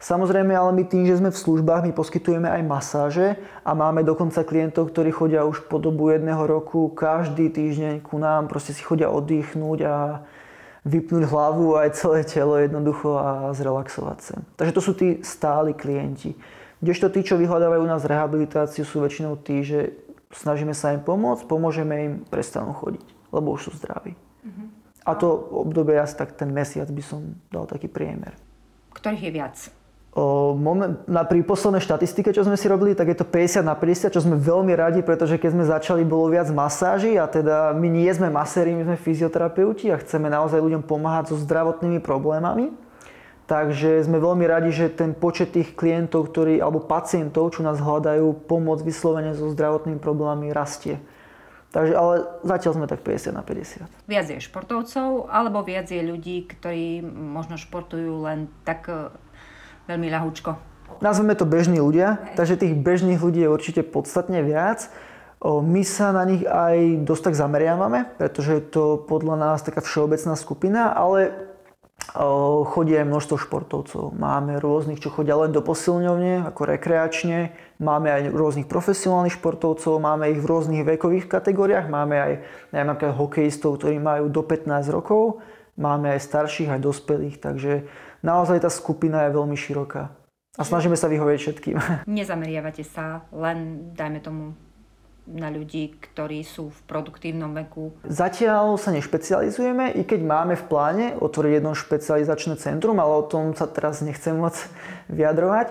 Samozrejme, 0.00 0.56
ale 0.56 0.72
my 0.72 0.84
tým, 0.88 1.04
že 1.04 1.20
sme 1.20 1.28
v 1.28 1.36
službách, 1.36 1.84
my 1.84 1.92
poskytujeme 1.92 2.48
aj 2.48 2.62
masáže 2.64 3.28
a 3.60 3.76
máme 3.76 4.00
dokonca 4.00 4.48
klientov, 4.48 4.88
ktorí 4.90 5.12
chodia 5.12 5.44
už 5.44 5.68
po 5.68 5.76
dobu 5.76 6.08
jedného 6.08 6.40
roku, 6.48 6.88
každý 6.96 7.52
týždeň 7.52 8.00
ku 8.00 8.16
nám, 8.16 8.48
proste 8.48 8.72
si 8.72 8.80
chodia 8.80 9.12
oddychnúť 9.12 9.78
a 9.84 9.94
vypnúť 10.84 11.28
hlavu 11.28 11.76
aj 11.76 11.96
celé 11.96 12.24
telo 12.24 12.56
jednoducho 12.56 13.20
a 13.20 13.52
zrelaxovať 13.52 14.18
sa. 14.20 14.36
Takže 14.56 14.72
to 14.72 14.82
sú 14.82 14.92
tí 14.96 15.08
stáli 15.20 15.76
klienti. 15.76 16.32
Kdežto 16.80 17.12
tí, 17.12 17.20
čo 17.20 17.36
vyhľadávajú 17.36 17.84
u 17.84 17.90
nás 17.90 18.08
rehabilitáciu, 18.08 18.88
sú 18.88 19.04
väčšinou 19.04 19.36
tí, 19.36 19.60
že 19.60 19.92
snažíme 20.32 20.72
sa 20.72 20.96
im 20.96 21.04
pomôcť, 21.04 21.44
pomôžeme 21.44 21.94
im, 22.00 22.14
prestanú 22.24 22.72
chodiť, 22.72 23.04
lebo 23.34 23.52
už 23.52 23.68
sú 23.68 23.70
zdraví. 23.76 24.16
Uh-huh. 24.16 24.66
A 25.04 25.12
to 25.12 25.28
obdobie 25.60 26.00
asi 26.00 26.16
tak 26.16 26.32
ten 26.32 26.48
mesiac 26.48 26.88
by 26.88 27.02
som 27.04 27.36
dal 27.52 27.68
taký 27.68 27.92
priemer. 27.92 28.32
Ktorých 28.96 29.28
je 29.28 29.32
viac? 29.32 29.56
Moment, 30.10 31.06
na, 31.06 31.22
pri 31.22 31.46
poslednej 31.46 31.78
štatistike, 31.78 32.34
čo 32.34 32.42
sme 32.42 32.58
si 32.58 32.66
robili, 32.66 32.98
tak 32.98 33.14
je 33.14 33.22
to 33.22 33.22
50 33.22 33.62
na 33.62 33.78
50, 33.78 34.10
čo 34.10 34.18
sme 34.18 34.34
veľmi 34.34 34.74
radi, 34.74 35.06
pretože 35.06 35.38
keď 35.38 35.50
sme 35.54 35.64
začali, 35.70 36.02
bolo 36.02 36.34
viac 36.34 36.50
masáží 36.50 37.14
a 37.14 37.30
teda 37.30 37.70
my 37.78 37.86
nie 37.86 38.10
sme 38.10 38.26
maséri, 38.26 38.74
my 38.74 38.90
sme 38.90 38.98
fyzioterapeuti 38.98 39.86
a 39.94 40.02
chceme 40.02 40.26
naozaj 40.26 40.58
ľuďom 40.58 40.82
pomáhať 40.82 41.30
so 41.30 41.36
zdravotnými 41.38 42.02
problémami. 42.02 42.74
Takže 43.46 44.02
sme 44.02 44.18
veľmi 44.18 44.50
radi, 44.50 44.74
že 44.74 44.90
ten 44.90 45.14
počet 45.14 45.54
tých 45.54 45.78
klientov, 45.78 46.34
ktorí, 46.34 46.58
alebo 46.58 46.82
pacientov, 46.82 47.54
čo 47.54 47.62
nás 47.62 47.78
hľadajú 47.78 48.50
pomoc 48.50 48.82
vyslovene 48.82 49.38
so 49.38 49.46
zdravotnými 49.54 50.02
problémami, 50.02 50.50
rastie. 50.50 50.98
Takže, 51.70 51.94
ale 51.94 52.26
zatiaľ 52.42 52.82
sme 52.82 52.86
tak 52.90 53.06
50 53.06 53.30
na 53.30 53.46
50. 53.46 54.10
Viac 54.10 54.26
je 54.26 54.42
športovcov, 54.42 55.30
alebo 55.30 55.62
viac 55.62 55.86
je 55.86 56.02
ľudí, 56.02 56.50
ktorí 56.50 56.98
možno 57.06 57.54
športujú 57.54 58.26
len 58.26 58.50
tak 58.66 58.90
veľmi 59.90 60.06
ľahúčko. 60.06 60.50
Nazveme 61.02 61.34
to 61.34 61.48
bežní 61.48 61.82
ľudia, 61.82 62.22
takže 62.38 62.60
tých 62.60 62.78
bežných 62.78 63.18
ľudí 63.18 63.42
je 63.42 63.50
určite 63.50 63.82
podstatne 63.82 64.44
viac. 64.46 64.86
My 65.42 65.80
sa 65.82 66.12
na 66.12 66.28
nich 66.28 66.44
aj 66.44 67.02
dosť 67.08 67.32
tak 67.32 67.34
zameriavame, 67.34 68.04
pretože 68.20 68.60
je 68.60 68.64
to 68.68 68.84
podľa 69.00 69.40
nás 69.40 69.64
taká 69.64 69.80
všeobecná 69.80 70.36
skupina, 70.36 70.92
ale 70.92 71.48
chodí 72.68 72.92
aj 72.92 73.08
množstvo 73.08 73.36
športovcov. 73.48 74.12
Máme 74.12 74.60
rôznych, 74.60 75.00
čo 75.00 75.08
chodia 75.08 75.40
len 75.40 75.56
do 75.56 75.64
posilňovne, 75.64 76.44
ako 76.44 76.76
rekreačne. 76.76 77.56
Máme 77.80 78.12
aj 78.12 78.36
rôznych 78.36 78.68
profesionálnych 78.68 79.40
športovcov, 79.40 79.96
máme 79.96 80.28
ich 80.28 80.40
v 80.44 80.48
rôznych 80.48 80.84
vekových 80.84 81.32
kategóriách. 81.32 81.88
Máme 81.88 82.16
aj 82.20 82.32
napríklad 82.76 83.16
hokejistov, 83.16 83.80
ktorí 83.80 83.96
majú 83.96 84.28
do 84.28 84.44
15 84.44 84.92
rokov. 84.92 85.40
Máme 85.80 86.12
aj 86.12 86.20
starších, 86.20 86.68
aj 86.68 86.84
dospelých, 86.84 87.40
takže 87.40 87.88
naozaj 88.24 88.64
tá 88.64 88.70
skupina 88.72 89.28
je 89.28 89.36
veľmi 89.36 89.56
široká. 89.56 90.12
A 90.58 90.62
snažíme 90.66 90.98
sa 90.98 91.06
vyhovieť 91.06 91.38
všetkým. 91.40 91.76
Nezameriavate 92.20 92.82
sa 92.82 93.24
len, 93.30 93.90
dajme 93.94 94.20
tomu, 94.20 94.44
na 95.30 95.46
ľudí, 95.46 95.94
ktorí 95.94 96.42
sú 96.42 96.74
v 96.74 96.80
produktívnom 96.90 97.54
veku? 97.54 97.94
Zatiaľ 98.02 98.74
sa 98.82 98.90
nešpecializujeme, 98.90 99.94
i 99.94 100.02
keď 100.02 100.20
máme 100.26 100.54
v 100.58 100.64
pláne 100.66 101.06
otvoriť 101.22 101.52
jedno 101.60 101.72
špecializačné 101.78 102.58
centrum, 102.58 102.98
ale 102.98 103.14
o 103.14 103.24
tom 103.28 103.54
sa 103.54 103.70
teraz 103.70 104.02
nechcem 104.02 104.34
moc 104.34 104.58
vyjadrovať. 105.12 105.70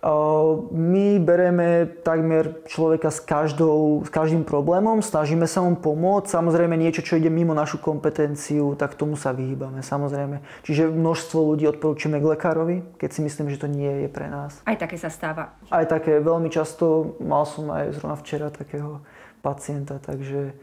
My 0.00 1.20
bereme 1.20 1.84
takmer 2.00 2.64
človeka 2.64 3.12
s, 3.12 3.20
každou, 3.20 4.00
s 4.00 4.08
každým 4.08 4.48
problémom, 4.48 5.04
snažíme 5.04 5.44
sa 5.44 5.60
mu 5.60 5.76
pomôcť. 5.76 6.32
Samozrejme 6.32 6.72
niečo, 6.72 7.04
čo 7.04 7.20
ide 7.20 7.28
mimo 7.28 7.52
našu 7.52 7.76
kompetenciu, 7.76 8.80
tak 8.80 8.96
tomu 8.96 9.20
sa 9.20 9.36
vyhýbame, 9.36 9.84
samozrejme. 9.84 10.40
Čiže 10.64 10.88
množstvo 10.88 11.52
ľudí 11.52 11.68
odporúčime 11.68 12.16
k 12.16 12.32
lekárovi, 12.32 12.76
keď 12.96 13.10
si 13.12 13.20
myslím, 13.20 13.52
že 13.52 13.60
to 13.60 13.68
nie 13.68 14.04
je 14.04 14.08
pre 14.08 14.32
nás. 14.32 14.64
Aj 14.64 14.76
také 14.80 14.96
sa 14.96 15.12
stáva? 15.12 15.52
Aj 15.68 15.84
také, 15.84 16.16
veľmi 16.16 16.48
často. 16.48 17.20
Mal 17.20 17.44
som 17.44 17.68
aj 17.68 18.00
zrovna 18.00 18.16
včera 18.16 18.48
takého 18.48 19.04
pacienta, 19.44 20.00
takže 20.00 20.56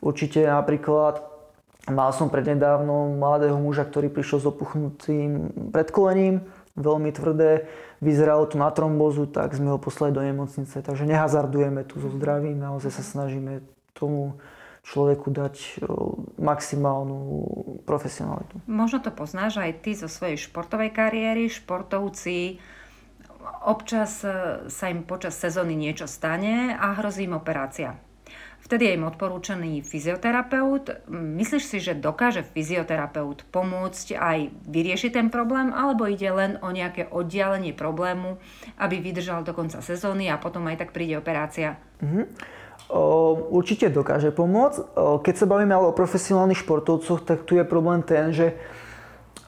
určite 0.00 0.48
napríklad 0.48 1.20
mal 1.88 2.12
som 2.12 2.32
prednedávno 2.32 3.16
mladého 3.16 3.56
muža, 3.56 3.84
ktorý 3.88 4.08
prišiel 4.08 4.38
s 4.40 4.46
opuchnutým 4.48 5.52
predkolením, 5.72 6.44
veľmi 6.78 7.10
tvrdé 7.10 7.70
vyzeralo 7.98 8.46
to 8.46 8.56
na 8.58 8.70
trombozu, 8.70 9.26
tak 9.26 9.54
sme 9.54 9.74
ho 9.74 9.78
poslali 9.78 10.14
do 10.14 10.22
nemocnice. 10.22 10.82
Takže 10.82 11.06
nehazardujeme 11.06 11.82
tu 11.86 11.98
so 11.98 12.10
zdravím, 12.12 12.58
naozaj 12.58 12.92
sa 12.94 13.04
snažíme 13.04 13.64
tomu 13.94 14.38
človeku 14.80 15.28
dať 15.28 15.84
maximálnu 16.40 17.18
profesionalitu. 17.84 18.56
Možno 18.64 19.04
to 19.04 19.12
poznáš 19.12 19.60
aj 19.60 19.84
ty 19.84 19.92
zo 19.92 20.08
svojej 20.08 20.40
športovej 20.40 20.90
kariéry. 20.96 21.52
Športovci 21.52 22.56
občas 23.64 24.24
e, 24.24 24.64
sa 24.68 24.86
im 24.88 25.04
počas 25.04 25.36
sezóny 25.36 25.76
niečo 25.76 26.08
stane 26.08 26.76
a 26.76 26.96
hrozí 26.96 27.28
im 27.28 27.36
operácia. 27.36 27.96
Vtedy 28.60 28.86
je 28.86 28.96
im 29.00 29.08
odporúčaný 29.08 29.82
fyzioterapeut. 29.82 31.10
Myslíš 31.10 31.64
si, 31.66 31.78
že 31.82 31.98
dokáže 31.98 32.46
fyzioterapeut 32.46 33.42
pomôcť 33.50 34.14
aj 34.14 34.38
vyriešiť 34.68 35.10
ten 35.16 35.26
problém, 35.26 35.74
alebo 35.74 36.06
ide 36.06 36.30
len 36.30 36.60
o 36.62 36.70
nejaké 36.70 37.10
oddialenie 37.10 37.74
problému, 37.74 38.38
aby 38.78 39.02
vydržal 39.02 39.42
do 39.42 39.56
konca 39.56 39.82
sezóny 39.82 40.30
a 40.30 40.38
potom 40.38 40.70
aj 40.70 40.86
tak 40.86 40.94
príde 40.94 41.18
operácia? 41.18 41.82
Mm-hmm. 41.98 42.24
O, 42.90 43.34
určite 43.54 43.90
dokáže 43.90 44.30
pomôcť. 44.30 44.94
O, 44.94 45.18
keď 45.18 45.34
sa 45.34 45.50
bavíme 45.50 45.74
ale 45.74 45.90
o 45.90 45.96
profesionálnych 45.96 46.62
športovcoch, 46.62 47.26
tak 47.26 47.42
tu 47.42 47.58
je 47.58 47.66
problém 47.66 48.06
ten, 48.06 48.30
že 48.30 48.54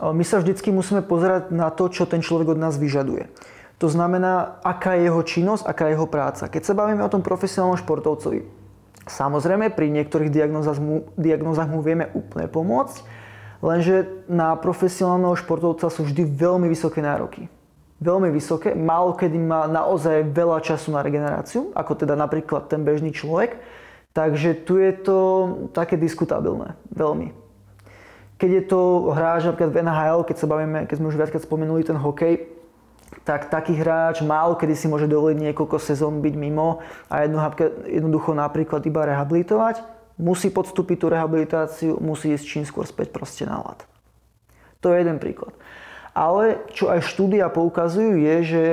my 0.03 0.27
sa 0.27 0.43
vždycky 0.43 0.75
musíme 0.75 0.99
pozerať 1.07 1.55
na 1.55 1.71
to, 1.71 1.87
čo 1.87 2.11
ten 2.11 2.27
človek 2.27 2.55
od 2.55 2.59
nás 2.59 2.75
vyžaduje. 2.75 3.31
To 3.79 3.87
znamená, 3.87 4.59
aká 4.67 4.99
je 4.99 5.07
jeho 5.07 5.23
činnosť, 5.23 5.63
aká 5.63 5.87
je 5.87 5.95
jeho 5.95 6.11
práca. 6.11 6.51
Keď 6.51 6.63
sa 6.67 6.75
bavíme 6.75 7.07
o 7.07 7.13
tom 7.13 7.23
profesionálnom 7.23 7.79
športovcovi, 7.79 8.62
Samozrejme, 9.07 9.75
pri 9.75 9.91
niektorých 9.91 10.31
diagnózach 10.31 10.79
mu, 10.79 11.11
diagnózach 11.19 11.67
mu 11.67 11.83
vieme 11.83 12.11
úplne 12.15 12.47
pomôcť, 12.47 13.03
lenže 13.59 14.27
na 14.31 14.55
profesionálneho 14.55 15.35
športovca 15.35 15.91
sú 15.91 16.07
vždy 16.07 16.23
veľmi 16.27 16.71
vysoké 16.71 17.03
nároky. 17.03 17.51
Veľmi 18.03 18.35
vysoké, 18.35 18.75
málo 18.75 19.15
kedy 19.15 19.39
má 19.39 19.71
naozaj 19.71 20.27
veľa 20.35 20.59
času 20.63 20.91
na 20.91 21.07
regeneráciu, 21.07 21.71
ako 21.75 22.03
teda 22.03 22.19
napríklad 22.19 22.67
ten 22.67 22.83
bežný 22.83 23.15
človek. 23.15 23.59
Takže 24.13 24.67
tu 24.67 24.77
je 24.77 24.93
to 24.93 25.19
také 25.73 25.97
diskutabilné, 25.97 26.77
veľmi. 26.93 27.33
Keď 28.37 28.51
je 28.51 28.65
to 28.67 28.81
hráč 29.15 29.47
napríklad 29.47 29.71
v 29.71 29.81
NHL, 29.87 30.21
keď 30.27 30.37
sa 30.37 30.51
bavíme, 30.51 30.79
keď 30.91 30.97
sme 30.99 31.11
už 31.15 31.19
viackrát 31.19 31.43
spomenuli 31.47 31.87
ten 31.87 31.95
hokej, 31.95 32.62
tak 33.23 33.53
taký 33.53 33.77
hráč 33.77 34.25
málo 34.25 34.57
kedy 34.57 34.75
si 34.75 34.87
môže 34.89 35.07
dovoliť 35.07 35.53
niekoľko 35.53 35.77
sezón 35.79 36.25
byť 36.25 36.35
mimo 36.35 36.81
a 37.13 37.29
jednoducho 37.87 38.33
napríklad 38.33 38.83
iba 38.89 39.05
rehabilitovať. 39.07 39.85
Musí 40.17 40.53
podstúpiť 40.53 40.97
tú 41.01 41.07
rehabilitáciu, 41.09 41.97
musí 42.01 42.33
ísť 42.33 42.45
čím 42.45 42.65
skôr 42.69 42.85
späť 42.85 43.13
proste 43.13 43.49
na 43.49 43.61
hlad. 43.61 43.85
To 44.85 44.93
je 44.93 45.01
jeden 45.01 45.17
príklad. 45.23 45.55
Ale 46.13 46.61
čo 46.77 46.93
aj 46.93 47.01
štúdia 47.09 47.49
poukazujú 47.49 48.21
je, 48.21 48.37
že 48.45 48.65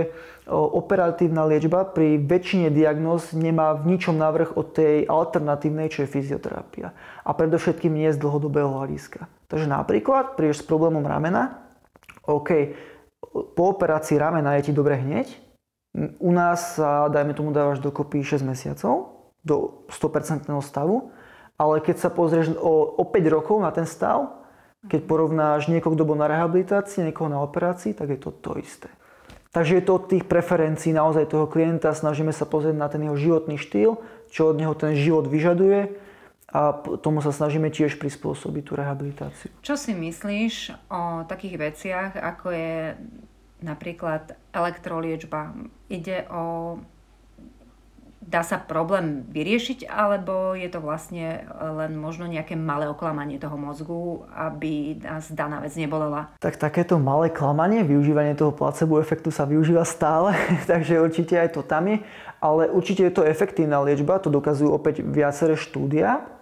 operatívna 0.49 1.45
liečba 1.45 1.85
pri 1.85 2.17
väčšine 2.17 2.73
diagnóz 2.73 3.31
nemá 3.37 3.77
v 3.77 3.95
ničom 3.95 4.17
návrh 4.17 4.57
od 4.57 4.73
tej 4.73 5.05
alternatívnej, 5.05 5.93
čo 5.93 6.03
je 6.03 6.11
fyzioterapia. 6.11 6.91
A 7.21 7.31
predovšetkým 7.37 7.93
nie 7.93 8.09
z 8.09 8.17
dlhodobého 8.17 8.67
hľadiska. 8.67 9.29
Takže 9.47 9.69
napríklad 9.69 10.33
prídeš 10.35 10.65
s 10.65 10.67
problémom 10.67 11.05
ramena, 11.05 11.61
OK, 12.25 12.73
po 13.31 13.63
operácii 13.69 14.17
ramena 14.17 14.57
je 14.57 14.69
ti 14.69 14.73
dobre 14.73 14.97
hneď, 14.97 15.29
u 16.19 16.31
nás 16.31 16.77
sa, 16.77 17.09
dajme 17.09 17.33
tomu, 17.33 17.49
dávaš 17.49 17.81
dokopy 17.81 18.21
6 18.21 18.45
mesiacov 18.45 19.25
do 19.41 19.85
100% 19.89 20.45
stavu, 20.61 21.09
ale 21.57 21.81
keď 21.81 21.95
sa 21.97 22.09
pozrieš 22.13 22.53
o, 22.55 22.99
o 22.99 23.03
5 23.03 23.35
rokov 23.35 23.57
na 23.59 23.73
ten 23.73 23.89
stav, 23.89 24.37
keď 24.87 25.01
porovnáš 25.09 25.67
niekoho, 25.67 25.91
kto 25.91 26.07
bol 26.07 26.15
na 26.15 26.31
rehabilitácii, 26.31 27.03
niekoho 27.03 27.27
na 27.27 27.43
operácii, 27.43 27.91
tak 27.91 28.15
je 28.15 28.19
to 28.21 28.31
to 28.31 28.55
isté. 28.55 28.87
Takže 29.49 29.81
je 29.81 29.83
to 29.83 29.97
od 29.97 30.07
tých 30.07 30.29
preferencií 30.29 30.93
naozaj 30.93 31.33
toho 31.33 31.49
klienta, 31.49 31.89
snažíme 31.91 32.29
sa 32.29 32.45
pozrieť 32.45 32.77
na 32.77 32.87
ten 32.87 33.01
jeho 33.01 33.17
životný 33.17 33.57
štýl, 33.57 33.97
čo 34.29 34.53
od 34.53 34.61
neho 34.61 34.77
ten 34.77 34.93
život 34.93 35.25
vyžaduje 35.25 36.08
a 36.49 36.73
tomu 37.01 37.21
sa 37.21 37.29
snažíme 37.29 37.69
tiež 37.69 38.01
prispôsobiť 38.01 38.63
tú 38.65 38.73
rehabilitáciu. 38.73 39.53
Čo 39.61 39.77
si 39.77 39.93
myslíš 39.93 40.73
o 40.89 41.23
takých 41.29 41.55
veciach, 41.61 42.11
ako 42.17 42.47
je 42.49 42.97
napríklad 43.61 44.33
elektroliečba? 44.53 45.53
Ide 45.93 46.25
o 46.33 46.77
dá 48.29 48.45
sa 48.45 48.61
problém 48.61 49.25
vyriešiť, 49.25 49.89
alebo 49.89 50.53
je 50.53 50.69
to 50.69 50.79
vlastne 50.83 51.49
len 51.57 51.97
možno 51.97 52.29
nejaké 52.29 52.53
malé 52.53 52.85
oklamanie 52.85 53.41
toho 53.41 53.57
mozgu, 53.57 54.27
aby 54.29 55.01
nás 55.01 55.33
daná 55.33 55.63
vec 55.65 55.73
nebolela? 55.73 56.29
Tak 56.37 56.61
takéto 56.61 57.01
malé 57.01 57.33
klamanie, 57.33 57.81
využívanie 57.81 58.37
toho 58.37 58.53
placebo 58.53 59.01
efektu 59.01 59.33
sa 59.33 59.49
využíva 59.49 59.81
stále, 59.81 60.37
takže 60.71 61.01
určite 61.01 61.41
aj 61.41 61.57
to 61.57 61.65
tam 61.65 61.89
je, 61.89 61.97
ale 62.37 62.69
určite 62.69 63.01
je 63.09 63.13
to 63.17 63.25
efektívna 63.25 63.81
liečba, 63.81 64.21
to 64.21 64.29
dokazujú 64.29 64.69
opäť 64.69 65.01
viaceré 65.01 65.57
štúdia. 65.57 66.38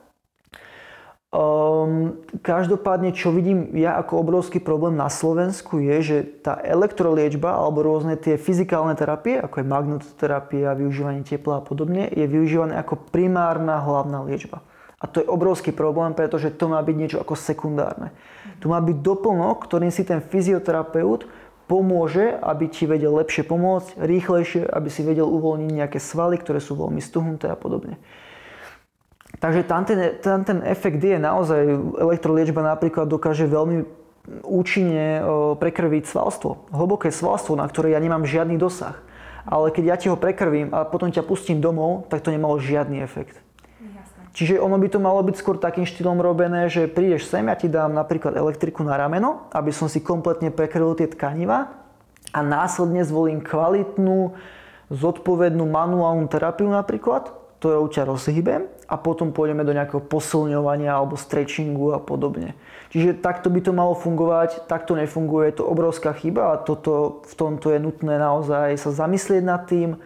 Um, 1.28 2.24
každopádne, 2.40 3.12
čo 3.12 3.36
vidím 3.36 3.76
ja 3.76 4.00
ako 4.00 4.24
obrovský 4.24 4.64
problém 4.64 4.96
na 4.96 5.12
Slovensku 5.12 5.76
je, 5.84 5.98
že 6.00 6.18
tá 6.24 6.56
elektroliečba 6.64 7.52
alebo 7.52 7.84
rôzne 7.84 8.16
tie 8.16 8.40
fyzikálne 8.40 8.96
terapie, 8.96 9.36
ako 9.36 9.60
je 9.60 9.68
magnetoterapia, 9.68 10.80
využívanie 10.80 11.28
tepla 11.28 11.60
a 11.60 11.66
podobne, 11.68 12.08
je 12.16 12.24
využívané 12.32 12.80
ako 12.80 13.12
primárna 13.12 13.84
hlavná 13.84 14.24
liečba. 14.24 14.64
A 15.04 15.06
to 15.12 15.20
je 15.20 15.28
obrovský 15.28 15.76
problém, 15.76 16.16
pretože 16.16 16.48
to 16.56 16.72
má 16.72 16.80
byť 16.80 16.96
niečo 16.96 17.20
ako 17.20 17.36
sekundárne. 17.36 18.16
Tu 18.64 18.72
má 18.72 18.80
byť 18.80 18.96
doplnok, 19.04 19.68
ktorým 19.68 19.92
si 19.92 20.08
ten 20.08 20.24
fyzioterapeut 20.24 21.28
pomôže, 21.68 22.40
aby 22.40 22.72
ti 22.72 22.88
vedel 22.88 23.12
lepšie 23.20 23.44
pomôcť, 23.44 24.00
rýchlejšie, 24.00 24.64
aby 24.64 24.88
si 24.88 25.04
vedel 25.04 25.28
uvoľniť 25.28 25.72
nejaké 25.76 26.00
svaly, 26.00 26.40
ktoré 26.40 26.64
sú 26.64 26.80
veľmi 26.80 27.04
stuhnuté 27.04 27.52
a 27.52 27.60
podobne. 27.60 28.00
Takže 29.38 29.62
tam 29.70 29.86
ten, 29.86 30.18
tam 30.18 30.42
ten 30.42 30.66
efekt 30.66 30.98
je 30.98 31.22
naozaj, 31.22 31.62
elektroliečba 32.02 32.66
napríklad 32.66 33.06
dokáže 33.06 33.46
veľmi 33.46 33.86
účinne 34.44 35.22
prekrviť 35.62 36.04
svalstvo. 36.10 36.68
Hlboké 36.74 37.14
svalstvo, 37.14 37.54
na 37.54 37.70
ktoré 37.70 37.94
ja 37.94 38.02
nemám 38.02 38.26
žiadny 38.26 38.58
dosah. 38.58 38.98
Ale 39.48 39.72
keď 39.72 39.84
ja 39.86 39.96
ti 39.96 40.08
ho 40.12 40.20
prekrvím 40.20 40.76
a 40.76 40.84
potom 40.84 41.08
ťa 41.08 41.24
pustím 41.24 41.64
domov, 41.64 42.10
tak 42.12 42.26
to 42.26 42.34
nemalo 42.34 42.60
žiadny 42.60 43.00
efekt. 43.00 43.40
Čiže 44.38 44.62
ono 44.62 44.78
by 44.78 44.88
to 44.92 45.00
malo 45.02 45.24
byť 45.26 45.36
skôr 45.40 45.58
takým 45.58 45.88
štýlom 45.88 46.22
robené, 46.22 46.70
že 46.70 46.86
prídeš 46.86 47.26
sem, 47.26 47.50
ja 47.50 47.58
ti 47.58 47.66
dám 47.66 47.98
napríklad 47.98 48.38
elektriku 48.38 48.86
na 48.86 48.94
rameno, 48.94 49.50
aby 49.50 49.74
som 49.74 49.90
si 49.90 49.98
kompletne 49.98 50.54
prekrvil 50.54 50.94
tie 50.94 51.10
tkaniva 51.10 51.74
a 52.36 52.40
následne 52.46 53.02
zvolím 53.02 53.42
kvalitnú, 53.42 54.38
zodpovednú 54.94 55.66
manuálnu 55.66 56.30
terapiu 56.30 56.70
napríklad, 56.70 57.34
ktorou 57.58 57.90
ťa 57.90 58.06
rozhýbem 58.06 58.70
a 58.86 58.96
potom 59.02 59.34
pôjdeme 59.34 59.66
do 59.66 59.74
nejakého 59.74 60.00
posilňovania 60.06 60.94
alebo 60.94 61.18
stretchingu 61.18 61.98
a 61.98 62.00
podobne. 62.00 62.54
Čiže 62.94 63.18
takto 63.18 63.50
by 63.50 63.60
to 63.66 63.74
malo 63.74 63.98
fungovať, 63.98 64.70
takto 64.70 64.94
nefunguje, 64.94 65.52
je 65.52 65.58
to 65.60 65.66
obrovská 65.66 66.14
chyba 66.14 66.54
a 66.54 66.62
toto, 66.62 67.26
v 67.26 67.34
tomto 67.34 67.74
je 67.74 67.82
nutné 67.82 68.22
naozaj 68.22 68.78
sa 68.78 68.94
zamyslieť 68.94 69.44
nad 69.44 69.66
tým 69.66 69.98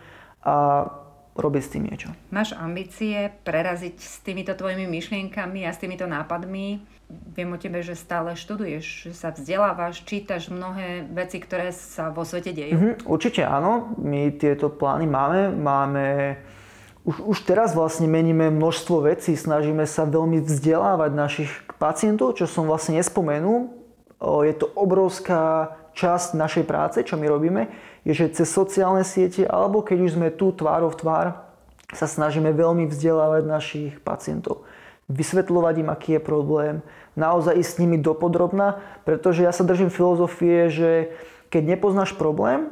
a 0.42 0.88
robiť 1.36 1.62
s 1.64 1.72
tým 1.72 1.84
niečo. 1.88 2.10
Máš 2.32 2.56
ambície 2.56 3.32
preraziť 3.44 3.96
s 4.00 4.20
týmito 4.24 4.52
tvojimi 4.56 4.88
myšlienkami 4.88 5.64
a 5.68 5.72
s 5.72 5.80
týmito 5.80 6.08
nápadmi? 6.08 6.84
Viem 7.12 7.52
o 7.52 7.60
tebe, 7.60 7.84
že 7.84 8.00
stále 8.00 8.40
študuješ, 8.40 9.12
že 9.12 9.14
sa 9.16 9.36
vzdelávaš, 9.36 10.08
čítaš 10.08 10.48
mnohé 10.48 11.04
veci, 11.12 11.44
ktoré 11.44 11.76
sa 11.76 12.08
vo 12.08 12.24
svete 12.24 12.56
dejú. 12.56 12.76
Mhm, 12.76 12.94
určite 13.04 13.44
áno, 13.44 13.96
my 14.00 14.32
tieto 14.40 14.72
plány 14.72 15.08
máme. 15.08 15.52
Máme 15.52 16.06
už, 17.02 17.16
už 17.26 17.38
teraz 17.50 17.74
vlastne 17.74 18.06
meníme 18.06 18.54
množstvo 18.54 19.10
vecí, 19.10 19.34
snažíme 19.34 19.90
sa 19.90 20.06
veľmi 20.06 20.42
vzdelávať 20.46 21.12
našich 21.14 21.52
pacientov, 21.82 22.38
čo 22.38 22.46
som 22.46 22.70
vlastne 22.70 23.02
nespomenul. 23.02 23.74
Je 24.22 24.54
to 24.54 24.70
obrovská 24.78 25.74
časť 25.98 26.38
našej 26.38 26.66
práce, 26.70 27.02
čo 27.02 27.18
my 27.18 27.26
robíme, 27.26 27.68
je, 28.06 28.14
že 28.14 28.32
cez 28.38 28.48
sociálne 28.48 29.02
siete, 29.02 29.44
alebo 29.50 29.82
keď 29.82 29.98
už 30.06 30.12
sme 30.14 30.30
tu 30.30 30.54
tvárov 30.54 30.94
tvár, 30.94 31.42
sa 31.92 32.08
snažíme 32.08 32.54
veľmi 32.54 32.88
vzdelávať 32.88 33.44
našich 33.44 33.94
pacientov. 34.06 34.64
Vysvetľovať 35.12 35.76
im, 35.84 35.90
aký 35.92 36.10
je 36.16 36.22
problém, 36.24 36.76
naozaj 37.20 37.60
ísť 37.60 37.72
s 37.76 37.80
nimi 37.84 38.00
dopodrobná, 38.00 38.80
pretože 39.04 39.44
ja 39.44 39.52
sa 39.52 39.68
držím 39.68 39.92
filozofie, 39.92 40.72
že 40.72 41.12
keď 41.52 41.76
nepoznáš 41.76 42.16
problém, 42.16 42.72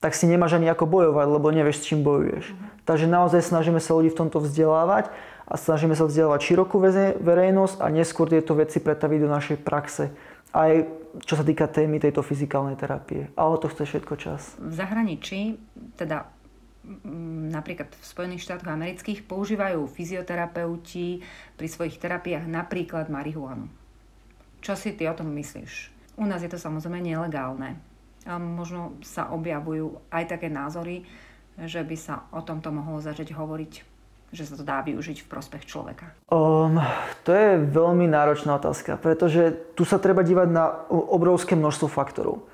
tak 0.00 0.16
si 0.16 0.24
nemáš 0.24 0.56
ani 0.56 0.72
ako 0.72 0.88
bojovať, 0.88 1.26
lebo 1.28 1.52
nevieš, 1.52 1.84
s 1.84 1.86
čím 1.92 2.00
bojuješ. 2.00 2.56
Mm-hmm. 2.56 2.88
Takže 2.88 3.06
naozaj 3.06 3.40
snažíme 3.44 3.78
sa 3.84 3.92
ľudí 3.92 4.08
v 4.08 4.18
tomto 4.24 4.40
vzdelávať 4.40 5.12
a 5.44 5.54
snažíme 5.60 5.92
sa 5.92 6.08
vzdelávať 6.08 6.40
širokú 6.40 6.80
verejnosť 7.20 7.84
a 7.84 7.86
neskôr 7.92 8.32
tieto 8.32 8.56
veci 8.56 8.80
pretaviť 8.80 9.18
do 9.20 9.28
našej 9.28 9.58
praxe. 9.60 10.08
Aj 10.56 10.72
čo 11.20 11.34
sa 11.36 11.44
týka 11.44 11.68
témy 11.68 12.00
tejto 12.00 12.24
fyzikálnej 12.24 12.80
terapie. 12.80 13.28
Ale 13.36 13.60
to 13.60 13.68
chce 13.68 13.84
všetko 13.86 14.14
čas. 14.16 14.56
V 14.56 14.72
zahraničí, 14.72 15.60
teda 16.00 16.26
napríklad 17.52 17.92
v 17.92 18.04
Spojených 18.06 18.46
štátoch 18.48 18.72
amerických, 18.72 19.28
používajú 19.28 19.84
fyzioterapeuti 19.84 21.20
pri 21.60 21.66
svojich 21.68 22.00
terapiách 22.00 22.48
napríklad 22.48 23.12
marihuanu. 23.12 23.68
Čo 24.64 24.78
si 24.80 24.96
ty 24.96 25.04
o 25.10 25.14
tom 25.14 25.28
myslíš? 25.34 25.92
U 26.16 26.24
nás 26.24 26.40
je 26.40 26.50
to 26.50 26.56
samozrejme 26.56 27.04
nelegálne 27.04 27.89
možno 28.38 28.94
sa 29.02 29.32
objavujú 29.32 29.98
aj 30.12 30.36
také 30.36 30.52
názory, 30.52 31.08
že 31.58 31.82
by 31.82 31.96
sa 31.96 32.28
o 32.30 32.44
tomto 32.44 32.70
mohlo 32.70 33.00
začať 33.00 33.34
hovoriť, 33.34 33.72
že 34.30 34.46
sa 34.46 34.54
to 34.54 34.62
dá 34.62 34.84
využiť 34.86 35.26
v 35.26 35.30
prospech 35.30 35.66
človeka? 35.66 36.14
Um, 36.30 36.78
to 37.26 37.34
je 37.34 37.58
veľmi 37.66 38.06
náročná 38.06 38.60
otázka, 38.60 38.94
pretože 39.00 39.58
tu 39.74 39.82
sa 39.82 39.98
treba 39.98 40.22
dívať 40.22 40.48
na 40.48 40.86
obrovské 40.90 41.58
množstvo 41.58 41.90
faktorov. 41.90 42.46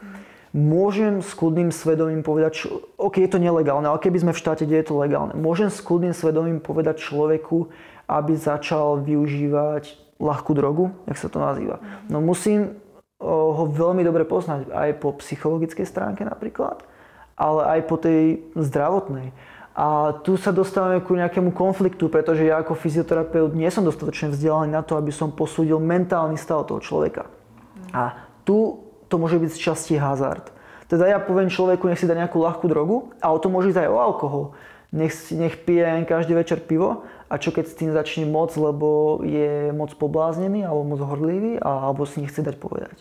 Môžem 0.56 1.20
s 1.20 1.36
kľudným 1.36 1.68
svedomím 1.68 2.24
povedať, 2.24 2.64
čo, 2.64 2.88
ok, 2.96 3.20
je 3.20 3.28
to 3.28 3.36
nelegálne, 3.36 3.84
ale 3.84 4.00
keby 4.00 4.24
sme 4.24 4.32
v 4.32 4.40
štáte, 4.40 4.64
kde 4.64 4.80
je 4.80 4.88
to 4.88 4.96
legálne, 4.96 5.36
môžem 5.36 5.68
s 5.68 5.84
kľudným 5.84 6.16
svedomím 6.16 6.64
povedať 6.64 6.96
človeku, 6.96 7.68
aby 8.08 8.32
začal 8.40 9.04
využívať 9.04 10.00
ľahkú 10.16 10.56
drogu, 10.56 10.96
jak 11.04 11.20
sa 11.20 11.28
to 11.28 11.44
nazýva. 11.44 11.76
No 12.08 12.24
musím 12.24 12.80
ho 13.20 13.64
veľmi 13.72 14.04
dobre 14.04 14.28
poznať 14.28 14.68
aj 14.68 14.90
po 15.00 15.16
psychologickej 15.16 15.86
stránke 15.88 16.22
napríklad, 16.24 16.84
ale 17.36 17.78
aj 17.78 17.80
po 17.88 17.96
tej 17.96 18.44
zdravotnej. 18.52 19.32
A 19.76 20.16
tu 20.24 20.40
sa 20.40 20.56
dostávame 20.56 21.04
ku 21.04 21.12
nejakému 21.12 21.52
konfliktu, 21.52 22.08
pretože 22.08 22.48
ja 22.48 22.64
ako 22.64 22.72
fyzioterapeut 22.72 23.52
nie 23.52 23.68
som 23.68 23.84
dostatočne 23.84 24.32
vzdelaný 24.32 24.72
na 24.72 24.80
to, 24.80 24.96
aby 24.96 25.12
som 25.12 25.28
posúdil 25.28 25.76
mentálny 25.76 26.40
stav 26.40 26.64
toho 26.64 26.80
človeka. 26.80 27.28
A 27.92 28.16
tu 28.48 28.80
to 29.12 29.20
môže 29.20 29.36
byť 29.36 29.50
z 29.52 29.60
časti 29.60 29.94
hazard. 30.00 30.48
Teda 30.88 31.04
ja 31.04 31.20
poviem 31.20 31.52
človeku, 31.52 31.92
nech 31.92 32.00
si 32.00 32.08
dá 32.08 32.16
nejakú 32.16 32.40
ľahkú 32.40 32.66
drogu, 32.72 33.12
ale 33.20 33.36
to 33.42 33.52
môže 33.52 33.76
ísť 33.76 33.84
aj 33.84 33.90
o 33.92 34.00
alkohol. 34.00 34.44
Nech, 34.96 35.12
nech 35.34 35.60
pije 35.66 36.08
každý 36.08 36.32
večer 36.32 36.62
pivo 36.64 37.04
a 37.26 37.34
čo 37.36 37.50
keď 37.50 37.64
s 37.66 37.78
tým 37.78 37.90
začne 37.90 38.26
moc, 38.26 38.54
lebo 38.54 39.20
je 39.26 39.74
moc 39.74 39.90
pobláznený 39.98 40.62
alebo 40.62 40.96
moc 40.96 41.00
horlivý 41.02 41.58
alebo 41.58 42.06
si 42.06 42.22
nechce 42.22 42.38
dať 42.38 42.56
povedať. 42.58 42.96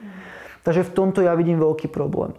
Mm. 0.00 0.08
Takže 0.64 0.82
v 0.88 0.94
tomto 0.96 1.20
ja 1.20 1.36
vidím 1.36 1.60
veľký 1.60 1.92
problém. 1.92 2.32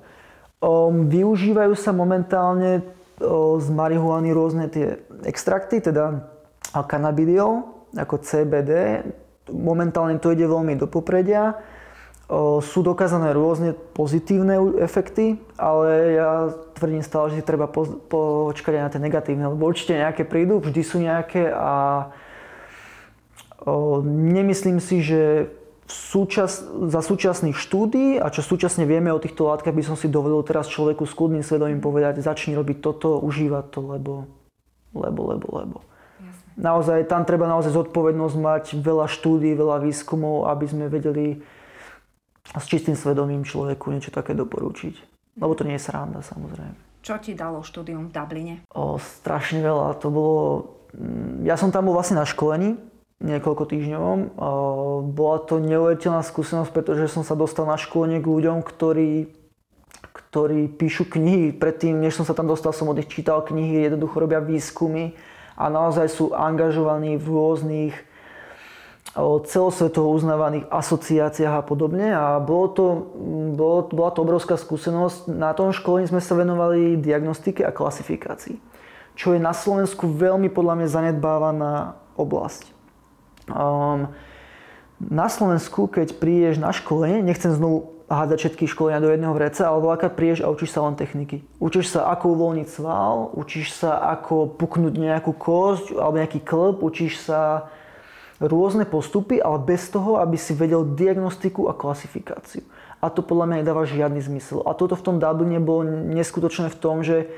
Um, 0.57 1.05
využívajú 1.05 1.77
sa 1.77 1.93
momentálne 1.93 2.81
uh, 2.81 3.61
z 3.61 3.67
marihuany 3.69 4.33
rôzne 4.33 4.65
tie 4.73 4.97
extrakty, 5.21 5.77
teda 5.77 6.25
cannabidiol 6.73 7.77
ako 7.93 8.15
CBD. 8.21 9.01
Momentálne 9.53 10.19
to 10.19 10.33
ide 10.33 10.43
veľmi 10.43 10.75
do 10.75 10.89
popredia 10.89 11.55
sú 12.59 12.83
dokázané 12.83 13.31
rôzne 13.31 13.71
pozitívne 13.95 14.59
efekty, 14.83 15.39
ale 15.55 16.19
ja 16.19 16.31
tvrdím 16.75 16.99
stále, 16.99 17.31
že 17.31 17.39
si 17.39 17.47
treba 17.47 17.71
počkať 17.71 18.73
aj 18.75 18.83
na 18.83 18.91
tie 18.91 19.01
negatívne, 19.01 19.45
lebo 19.47 19.63
určite 19.63 19.95
nejaké 19.95 20.27
prídu, 20.27 20.59
vždy 20.59 20.81
sú 20.83 20.99
nejaké 20.99 21.47
a 21.55 22.11
nemyslím 24.03 24.83
si, 24.83 24.99
že 24.99 25.51
súčas, 25.87 26.67
za 26.67 26.99
súčasných 26.99 27.55
štúdí 27.55 28.19
a 28.19 28.27
čo 28.27 28.43
súčasne 28.43 28.83
vieme 28.83 29.07
o 29.15 29.23
týchto 29.23 29.47
látkach, 29.47 29.71
by 29.71 29.83
som 29.87 29.95
si 29.95 30.11
dovolil 30.11 30.43
teraz 30.43 30.67
človeku 30.67 31.07
s 31.07 31.15
kľudným 31.15 31.47
svedomím 31.47 31.79
povedať, 31.79 32.19
začni 32.19 32.59
robiť 32.59 32.83
toto, 32.83 33.23
užívať 33.23 33.65
to, 33.71 33.79
lebo, 33.95 34.13
lebo, 34.91 35.21
lebo, 35.31 35.47
lebo. 35.63 35.77
Jasne. 36.19 36.59
Naozaj, 36.59 37.07
tam 37.07 37.23
treba 37.23 37.47
naozaj 37.47 37.71
zodpovednosť 37.71 38.35
mať 38.35 38.63
veľa 38.83 39.07
štúdí, 39.07 39.55
veľa 39.55 39.79
výskumov, 39.79 40.51
aby 40.51 40.65
sme 40.67 40.91
vedeli 40.91 41.39
s 42.55 42.65
čistým 42.69 42.95
svedomím 42.95 43.43
človeku 43.43 43.91
niečo 43.91 44.13
také 44.13 44.31
doporučiť. 44.31 44.95
Lebo 45.37 45.53
to 45.53 45.67
nie 45.67 45.75
je 45.75 45.83
sranda, 45.83 46.23
samozrejme. 46.23 47.03
Čo 47.03 47.19
ti 47.21 47.37
dalo 47.37 47.61
štúdium 47.61 48.09
v 48.09 48.11
Dubline? 48.11 48.55
O, 48.73 48.97
strašne 48.99 49.59
veľa. 49.63 49.99
To 50.01 50.07
bolo... 50.09 50.43
Mm, 50.95 51.45
ja 51.45 51.55
som 51.59 51.69
tam 51.69 51.87
bol 51.87 51.95
vlastne 51.95 52.19
na 52.19 52.25
školení, 52.25 52.75
niekoľko 53.21 53.63
týždňovom. 53.69 54.19
Bola 55.13 55.37
to 55.45 55.57
neuveriteľná 55.61 56.21
skúsenosť, 56.21 56.69
pretože 56.73 57.09
som 57.09 57.25
sa 57.25 57.33
dostal 57.33 57.65
na 57.65 57.77
školenie 57.77 58.21
k 58.21 58.29
ľuďom, 58.29 58.61
ktorí, 58.65 59.31
ktorí 60.13 60.69
píšu 60.73 61.09
knihy. 61.09 61.53
Predtým, 61.53 61.97
než 61.97 62.17
som 62.17 62.25
sa 62.25 62.37
tam 62.37 62.49
dostal, 62.49 62.73
som 62.73 62.89
od 62.89 62.97
nich 62.97 63.09
čítal 63.09 63.41
knihy, 63.41 63.89
jednoducho 63.89 64.21
robia 64.21 64.41
výskumy 64.41 65.17
a 65.57 65.65
naozaj 65.73 66.13
sú 66.13 66.37
angažovaní 66.37 67.17
v 67.17 67.25
rôznych 67.25 67.93
celosvetovo 69.49 70.13
uznávaných 70.13 70.69
asociáciách 70.69 71.55
a 71.59 71.63
podobne. 71.65 72.13
A 72.13 72.37
bolo 72.37 72.67
to, 72.69 72.85
bolo, 73.57 73.89
bola 73.89 74.11
to 74.13 74.21
obrovská 74.21 74.55
skúsenosť. 74.55 75.25
Na 75.31 75.57
tom 75.57 75.73
školení 75.73 76.05
sme 76.05 76.21
sa 76.21 76.37
venovali 76.37 77.01
diagnostike 77.01 77.65
a 77.65 77.73
klasifikácii, 77.73 78.61
čo 79.17 79.33
je 79.33 79.39
na 79.41 79.57
Slovensku 79.57 80.05
veľmi 80.05 80.53
podľa 80.53 80.73
mňa 80.77 80.87
zanedbávaná 80.93 81.97
oblasť. 82.13 82.69
Um, 83.49 84.13
na 84.97 85.27
Slovensku, 85.29 85.89
keď 85.89 86.17
prídeš 86.17 86.57
na 86.57 86.73
školenie, 86.73 87.21
nechcem 87.21 87.53
znovu 87.53 87.97
hádať 88.07 88.37
všetky 88.39 88.71
školenia 88.71 89.03
do 89.03 89.11
jedného 89.11 89.35
vreca, 89.35 89.67
ale 89.67 89.83
veľakrát 89.83 90.15
prídeš 90.15 90.39
a 90.41 90.49
učíš 90.49 90.71
sa 90.71 90.81
len 90.87 90.95
techniky. 90.95 91.43
Učíš 91.59 91.91
sa, 91.91 92.07
ako 92.15 92.39
uvoľniť 92.39 92.67
sval, 92.71 93.35
učíš 93.35 93.75
sa, 93.75 93.99
ako 94.15 94.55
puknúť 94.55 94.95
nejakú 94.95 95.35
kosť 95.35 95.91
alebo 95.93 96.15
nejaký 96.17 96.39
klb, 96.39 96.81
učíš 96.81 97.27
sa 97.27 97.67
rôzne 98.37 98.85
postupy, 98.85 99.41
ale 99.41 99.57
bez 99.61 99.89
toho, 99.89 100.21
aby 100.21 100.37
si 100.37 100.53
vedel 100.53 100.85
diagnostiku 100.85 101.69
a 101.69 101.73
klasifikáciu. 101.73 102.65
A 102.97 103.13
to 103.13 103.21
podľa 103.21 103.45
mňa 103.49 103.57
nedáva 103.61 103.85
žiadny 103.85 104.21
zmysel. 104.21 104.65
A 104.65 104.73
toto 104.73 104.97
v 104.97 105.05
tom 105.05 105.17
Dubline 105.21 105.61
bolo 105.61 105.85
neskutočné 105.85 106.73
v 106.73 106.77
tom, 106.77 107.05
že 107.05 107.29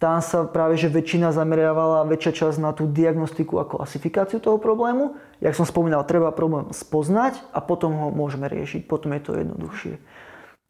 tam 0.00 0.24
sa 0.24 0.48
práve 0.48 0.80
že 0.80 0.88
väčšina 0.88 1.28
zameriavala, 1.28 2.08
väčšia 2.08 2.32
časť 2.46 2.56
na 2.56 2.72
tú 2.72 2.88
diagnostiku 2.88 3.60
a 3.60 3.68
klasifikáciu 3.68 4.40
toho 4.40 4.56
problému. 4.56 5.18
Jak 5.44 5.52
som 5.52 5.68
spomínal, 5.68 6.08
treba 6.08 6.32
problém 6.32 6.72
spoznať 6.72 7.36
a 7.52 7.60
potom 7.60 7.92
ho 7.92 8.08
môžeme 8.08 8.48
riešiť, 8.48 8.88
potom 8.88 9.12
je 9.12 9.20
to 9.20 9.36
jednoduchšie. 9.36 9.94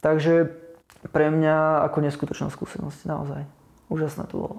Takže 0.03 0.51
pre 1.15 1.31
mňa 1.31 1.87
ako 1.87 1.99
neskutočná 2.11 2.51
skúsenosť, 2.51 3.07
naozaj. 3.07 3.60
Úžasné 3.91 4.31
to 4.31 4.47
bolo. 4.47 4.55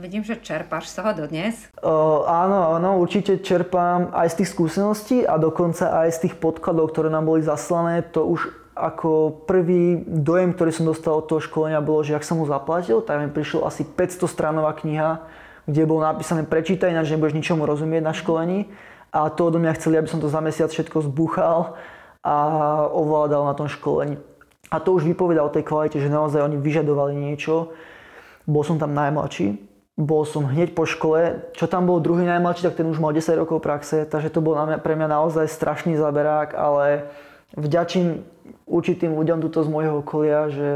Vidím, 0.00 0.24
že 0.24 0.40
čerpáš 0.40 0.88
z 0.88 1.04
toho 1.04 1.10
dodnes. 1.12 1.68
Uh, 1.84 2.24
áno, 2.24 2.80
áno, 2.80 2.96
určite 2.96 3.36
čerpám 3.44 4.08
aj 4.16 4.32
z 4.32 4.36
tých 4.40 4.50
skúseností 4.56 5.18
a 5.28 5.36
dokonca 5.36 6.00
aj 6.00 6.08
z 6.16 6.18
tých 6.24 6.34
podkladov, 6.40 6.88
ktoré 6.96 7.12
nám 7.12 7.28
boli 7.28 7.44
zaslané. 7.44 8.00
To 8.16 8.24
už 8.24 8.48
ako 8.72 9.44
prvý 9.44 10.00
dojem, 10.08 10.56
ktorý 10.56 10.72
som 10.72 10.88
dostal 10.88 11.20
od 11.20 11.28
toho 11.28 11.44
školenia 11.44 11.84
bolo, 11.84 12.00
že 12.00 12.16
ak 12.16 12.24
som 12.24 12.40
mu 12.40 12.48
zaplatil, 12.48 13.04
tak 13.04 13.20
mi 13.20 13.28
prišlo 13.28 13.68
asi 13.68 13.84
500 13.84 14.24
stranová 14.24 14.72
kniha, 14.72 15.28
kde 15.68 15.84
bolo 15.84 16.00
napísané 16.00 16.48
prečítaj, 16.48 16.88
ináč 16.88 17.12
nebudeš 17.12 17.36
ničomu 17.36 17.68
rozumieť 17.68 18.00
na 18.00 18.16
školení. 18.16 18.72
A 19.12 19.28
to 19.28 19.52
odo 19.52 19.60
mňa 19.60 19.76
chceli, 19.76 20.00
aby 20.00 20.08
som 20.08 20.24
to 20.24 20.32
za 20.32 20.40
mesiac 20.40 20.72
všetko 20.72 21.04
zbúchal 21.04 21.76
a 22.24 22.36
ovládal 22.88 23.44
na 23.44 23.52
tom 23.52 23.68
školení. 23.68 24.16
A 24.70 24.80
to 24.80 24.96
už 24.96 25.04
vypovedal 25.04 25.50
o 25.50 25.54
tej 25.54 25.66
kvalite, 25.66 25.98
že 26.00 26.08
naozaj 26.08 26.40
oni 26.40 26.56
vyžadovali 26.56 27.12
niečo. 27.12 27.74
Bol 28.48 28.64
som 28.64 28.80
tam 28.80 28.96
najmladší, 28.96 29.60
bol 30.00 30.24
som 30.24 30.48
hneď 30.48 30.72
po 30.72 30.88
škole. 30.88 31.52
Čo 31.52 31.68
tam 31.68 31.84
bol 31.84 32.00
druhý 32.00 32.24
najmladší, 32.24 32.72
tak 32.72 32.80
ten 32.80 32.88
už 32.88 32.96
mal 32.98 33.12
10 33.12 33.36
rokov 33.36 33.60
praxe, 33.60 34.08
takže 34.08 34.32
to 34.32 34.40
bol 34.40 34.56
pre 34.80 34.96
mňa 34.96 35.08
naozaj 35.12 35.46
strašný 35.46 36.00
zaberák, 36.00 36.56
ale 36.56 37.12
vďačím 37.54 38.24
určitým 38.64 39.12
ľuďom 39.12 39.44
tuto 39.44 39.60
z 39.60 39.68
môjho 39.68 40.00
okolia, 40.00 40.48
že 40.48 40.70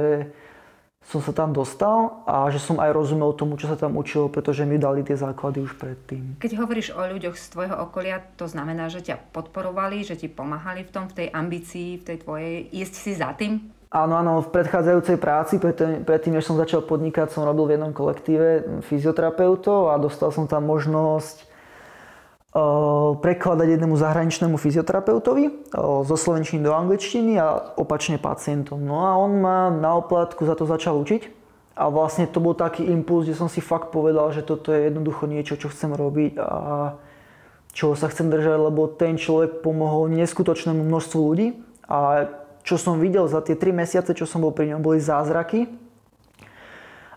som 1.05 1.21
sa 1.21 1.37
tam 1.37 1.53
dostal 1.53 2.25
a 2.25 2.49
že 2.49 2.57
som 2.57 2.81
aj 2.81 2.97
rozumel 2.97 3.37
tomu, 3.37 3.61
čo 3.61 3.69
sa 3.69 3.77
tam 3.77 3.93
učilo, 4.01 4.33
pretože 4.33 4.65
mi 4.65 4.81
dali 4.81 5.05
tie 5.05 5.13
základy 5.13 5.61
už 5.61 5.77
predtým. 5.77 6.41
Keď 6.41 6.53
hovoríš 6.57 6.97
o 6.97 7.03
ľuďoch 7.05 7.37
z 7.37 7.47
tvojho 7.53 7.77
okolia, 7.77 8.25
to 8.41 8.49
znamená, 8.49 8.89
že 8.89 9.05
ťa 9.05 9.21
podporovali, 9.37 10.01
že 10.01 10.17
ti 10.17 10.33
pomáhali 10.33 10.81
v 10.89 10.93
tom, 10.93 11.05
v 11.13 11.25
tej 11.25 11.29
ambícii, 11.29 12.01
v 12.01 12.05
tej 12.09 12.17
tvojej, 12.25 12.55
ísť 12.73 12.95
si 12.97 13.13
za 13.21 13.37
tým? 13.37 13.69
Áno, 13.95 14.19
áno, 14.19 14.43
v 14.43 14.51
predchádzajúcej 14.51 15.23
práci, 15.23 15.63
predtým, 16.03 16.35
než 16.35 16.51
som 16.51 16.59
začal 16.59 16.83
podnikať, 16.83 17.31
som 17.31 17.47
robil 17.47 17.71
v 17.71 17.79
jednom 17.79 17.95
kolektíve 17.95 18.83
fyzioterapeutov 18.91 19.95
a 19.95 20.03
dostal 20.03 20.35
som 20.35 20.51
tam 20.51 20.67
možnosť 20.67 21.47
prekladať 23.23 23.79
jednému 23.79 23.95
zahraničnému 23.95 24.59
fyzioterapeutovi 24.59 25.71
zo 25.79 26.17
slovenčiny 26.19 26.67
do 26.67 26.75
angličtiny 26.75 27.39
a 27.39 27.75
opačne 27.79 28.19
pacientom. 28.19 28.83
No 28.83 29.07
a 29.07 29.15
on 29.15 29.39
ma 29.39 29.71
na 29.71 29.95
oplatku 29.95 30.43
za 30.43 30.59
to 30.59 30.67
začal 30.67 30.99
učiť. 30.99 31.47
A 31.75 31.91
vlastne 31.91 32.31
to 32.31 32.39
bol 32.39 32.55
taký 32.55 32.87
impuls, 32.87 33.27
kde 33.27 33.35
som 33.35 33.51
si 33.51 33.59
fakt 33.59 33.91
povedal, 33.91 34.31
že 34.31 34.47
toto 34.47 34.71
je 34.71 34.87
jednoducho 34.87 35.27
niečo, 35.27 35.59
čo 35.59 35.67
chcem 35.71 35.91
robiť 35.91 36.39
a 36.39 36.95
čoho 37.75 37.99
sa 37.99 38.07
chcem 38.07 38.31
držať, 38.31 38.59
lebo 38.71 38.87
ten 38.87 39.19
človek 39.19 39.59
pomohol 39.59 40.07
neskutočnému 40.15 40.87
množstvu 40.87 41.19
ľudí 41.19 41.59
a 41.91 42.31
čo 42.65 42.81
som 42.81 42.97
videl 42.97 43.29
za 43.29 43.45
tie 43.45 43.55
3 43.55 43.77
mesiace, 43.77 44.17
čo 44.17 44.25
som 44.25 44.41
bol 44.41 44.57
pri 44.57 44.73
ňom, 44.73 44.81
boli 44.81 44.99
zázraky. 44.99 45.69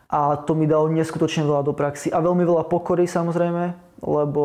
A 0.08 0.40
to 0.40 0.56
mi 0.56 0.68
dalo 0.68 0.92
neskutočne 0.92 1.48
veľa 1.48 1.64
do 1.68 1.74
praxi. 1.76 2.12
A 2.12 2.20
veľmi 2.20 2.44
veľa 2.44 2.68
pokory 2.68 3.08
samozrejme, 3.08 3.76
lebo 4.04 4.44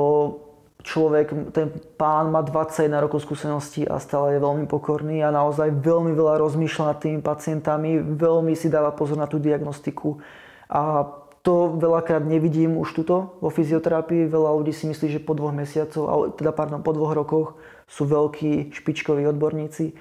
človek, 0.83 1.55
ten 1.55 1.71
pán 1.95 2.31
má 2.35 2.43
21 2.43 3.03
rokov 3.07 3.23
skúseností 3.23 3.87
a 3.87 4.03
stále 4.03 4.38
je 4.38 4.41
veľmi 4.43 4.67
pokorný 4.67 5.23
a 5.23 5.31
naozaj 5.31 5.71
veľmi 5.71 6.11
veľa 6.15 6.43
rozmýšľa 6.43 6.85
nad 6.91 6.99
tými 6.99 7.19
pacientami, 7.23 8.03
veľmi 8.03 8.55
si 8.59 8.67
dáva 8.67 8.91
pozor 8.91 9.19
na 9.19 9.31
tú 9.31 9.38
diagnostiku. 9.38 10.19
A 10.67 11.07
to 11.43 11.75
veľakrát 11.79 12.23
nevidím 12.23 12.79
už 12.79 13.03
tuto 13.03 13.38
vo 13.43 13.51
fyzioterapii. 13.51 14.31
Veľa 14.31 14.51
ľudí 14.62 14.71
si 14.71 14.87
myslí, 14.87 15.19
že 15.19 15.21
po 15.23 15.35
dvoch 15.35 15.55
mesiacoch, 15.55 16.38
teda 16.38 16.55
pardon, 16.55 16.83
po 16.83 16.95
dvoch 16.95 17.15
rokoch 17.15 17.49
sú 17.91 18.07
veľkí 18.07 18.71
špičkoví 18.71 19.27
odborníci 19.27 19.95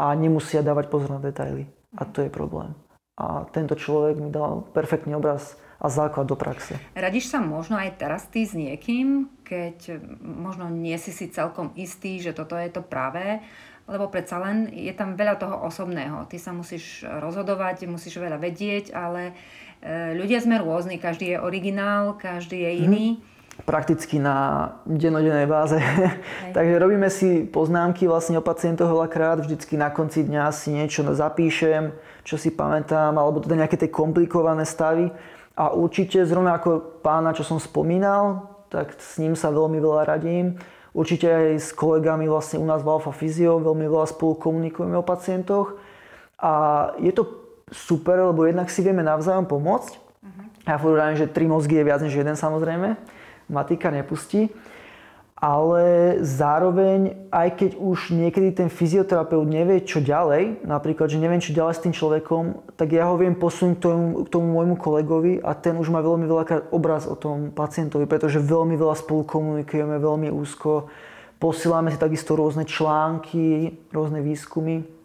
a 0.00 0.16
nemusia 0.16 0.64
dávať 0.64 0.88
pozor 0.88 1.12
na 1.12 1.20
detaily. 1.20 1.68
A 1.92 2.08
to 2.08 2.24
je 2.24 2.32
problém. 2.32 2.72
A 3.20 3.44
tento 3.52 3.76
človek 3.76 4.16
mi 4.16 4.32
dal 4.32 4.64
perfektný 4.72 5.12
obraz 5.12 5.60
a 5.76 5.92
základ 5.92 6.24
do 6.24 6.40
praxe. 6.40 6.80
Radíš 6.96 7.28
sa 7.28 7.44
možno 7.44 7.76
aj 7.76 8.00
teraz 8.00 8.24
ty 8.32 8.48
s 8.48 8.56
niekým, 8.56 9.28
keď 9.44 10.00
možno 10.20 10.72
nie 10.72 10.96
si 10.96 11.12
si 11.12 11.28
celkom 11.28 11.76
istý, 11.76 12.16
že 12.16 12.32
toto 12.32 12.56
je 12.56 12.72
to 12.72 12.80
pravé, 12.80 13.44
lebo 13.84 14.08
predsa 14.08 14.40
len 14.40 14.72
je 14.72 14.92
tam 14.96 15.20
veľa 15.20 15.36
toho 15.36 15.68
osobného. 15.68 16.24
Ty 16.32 16.36
sa 16.40 16.56
musíš 16.56 17.04
rozhodovať, 17.04 17.84
musíš 17.84 18.16
veľa 18.16 18.40
vedieť, 18.40 18.96
ale 18.96 19.36
e, 19.82 20.14
ľudia 20.16 20.40
sme 20.40 20.62
rôzni, 20.62 20.96
každý 20.96 21.36
je 21.36 21.42
originál, 21.42 22.16
každý 22.16 22.56
je 22.64 22.72
iný. 22.88 23.06
Hmm 23.20 23.29
prakticky 23.64 24.18
na 24.18 24.68
dennodennej 24.88 25.46
báze. 25.46 25.78
Takže 26.56 26.74
robíme 26.80 27.06
si 27.12 27.44
poznámky 27.46 28.08
vlastne 28.08 28.40
o 28.40 28.44
pacientoch 28.44 28.88
veľakrát, 28.88 29.44
vždycky 29.44 29.76
na 29.76 29.92
konci 29.92 30.24
dňa 30.24 30.50
si 30.50 30.74
niečo 30.74 31.04
zapíšem, 31.12 31.92
čo 32.24 32.40
si 32.40 32.50
pamätám, 32.50 33.14
alebo 33.14 33.40
teda 33.40 33.64
nejaké 33.64 33.76
tie 33.76 33.90
komplikované 33.92 34.64
stavy. 34.64 35.12
A 35.54 35.76
určite 35.76 36.24
zrovna 36.24 36.56
ako 36.56 37.02
pána, 37.04 37.36
čo 37.36 37.44
som 37.44 37.60
spomínal, 37.60 38.48
tak 38.72 38.96
s 38.96 39.20
ním 39.20 39.36
sa 39.36 39.52
veľmi 39.52 39.76
veľa 39.76 40.08
radím. 40.08 40.56
Určite 40.90 41.30
aj 41.30 41.46
s 41.62 41.70
kolegami 41.70 42.26
vlastne 42.26 42.58
u 42.58 42.66
nás 42.66 42.82
v 42.82 42.90
Alfa 42.90 43.14
Physio 43.14 43.62
veľmi 43.62 43.86
veľa 43.86 44.10
spolu 44.10 44.34
komunikujeme 44.34 44.98
o 44.98 45.06
pacientoch. 45.06 45.78
A 46.40 46.52
je 46.98 47.12
to 47.14 47.28
super, 47.70 48.18
lebo 48.18 48.42
jednak 48.42 48.66
si 48.72 48.82
vieme 48.82 49.06
navzájom 49.06 49.46
pomôcť. 49.46 49.92
Uh-huh. 49.94 50.42
Ja 50.66 50.80
hovorím, 50.80 51.14
že 51.14 51.30
tri 51.30 51.46
mozgy 51.46 51.78
je 51.78 51.86
viac 51.86 52.02
než 52.02 52.14
jeden 52.18 52.34
samozrejme. 52.34 52.98
Matika 53.50 53.90
nepustí 53.90 54.48
ale 55.40 56.20
zároveň, 56.20 57.16
aj 57.32 57.48
keď 57.56 57.70
už 57.80 58.12
niekedy 58.12 58.52
ten 58.52 58.68
fyzioterapeut 58.68 59.48
nevie, 59.48 59.80
čo 59.80 60.04
ďalej, 60.04 60.68
napríklad, 60.68 61.08
že 61.08 61.16
neviem, 61.16 61.40
čo 61.40 61.56
ďalej 61.56 61.74
s 61.80 61.84
tým 61.88 61.94
človekom, 61.96 62.60
tak 62.76 62.92
ja 62.92 63.08
ho 63.08 63.16
viem 63.16 63.32
posunúť 63.32 63.80
k 63.80 63.84
tomu, 63.88 64.06
k 64.20 64.28
tomu 64.28 64.46
môjmu 64.52 64.76
kolegovi 64.76 65.40
a 65.40 65.56
ten 65.56 65.80
už 65.80 65.88
má 65.88 66.04
veľmi 66.04 66.28
veľký 66.28 66.76
obraz 66.76 67.08
o 67.08 67.16
tom 67.16 67.56
pacientovi, 67.56 68.04
pretože 68.04 68.36
veľmi 68.36 68.76
veľa 68.76 69.00
spolu 69.00 69.24
komunikujeme, 69.24 69.96
veľmi 69.96 70.28
úzko. 70.28 70.92
Posielame 71.40 71.88
si 71.88 71.96
takisto 71.96 72.36
rôzne 72.36 72.68
články, 72.68 73.80
rôzne 73.96 74.20
výskumy. 74.20 74.99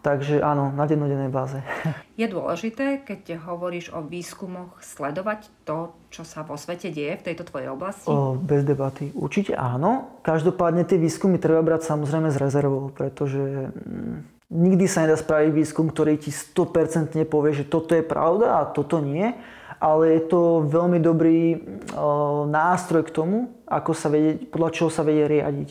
Takže 0.00 0.40
áno, 0.40 0.72
na 0.72 0.88
dennodennej 0.88 1.28
báze. 1.28 1.60
Je 2.20 2.24
dôležité, 2.24 3.04
keď 3.04 3.36
hovoríš 3.44 3.92
o 3.92 4.00
výskumoch, 4.00 4.80
sledovať 4.80 5.52
to, 5.68 5.92
čo 6.08 6.24
sa 6.24 6.40
vo 6.40 6.56
svete 6.56 6.88
deje 6.88 7.20
v 7.20 7.26
tejto 7.32 7.44
tvojej 7.44 7.68
oblasti? 7.68 8.08
O, 8.08 8.32
bez 8.32 8.64
debaty. 8.64 9.12
Určite 9.12 9.52
áno. 9.52 10.20
Každopádne 10.24 10.88
tie 10.88 10.96
výskumy 10.96 11.36
treba 11.36 11.60
brať 11.60 11.84
samozrejme 11.84 12.32
s 12.32 12.40
rezervou, 12.40 12.88
pretože 12.96 13.68
mm, 13.76 14.48
nikdy 14.48 14.84
sa 14.88 15.04
nedá 15.04 15.20
spraviť 15.20 15.52
výskum, 15.52 15.92
ktorý 15.92 16.16
ti 16.16 16.32
100% 16.32 17.20
povie, 17.28 17.52
že 17.52 17.68
toto 17.68 17.92
je 17.92 18.04
pravda 18.04 18.64
a 18.64 18.68
toto 18.72 19.04
nie. 19.04 19.36
Ale 19.80 20.16
je 20.16 20.22
to 20.28 20.64
veľmi 20.64 21.00
dobrý 21.00 21.56
o, 21.96 22.44
nástroj 22.48 23.04
k 23.04 23.14
tomu, 23.16 23.52
ako 23.68 23.92
sa 23.92 24.08
vedie, 24.12 24.48
podľa 24.48 24.70
čoho 24.76 24.88
sa 24.92 25.04
vedie 25.04 25.28
riadiť. 25.28 25.68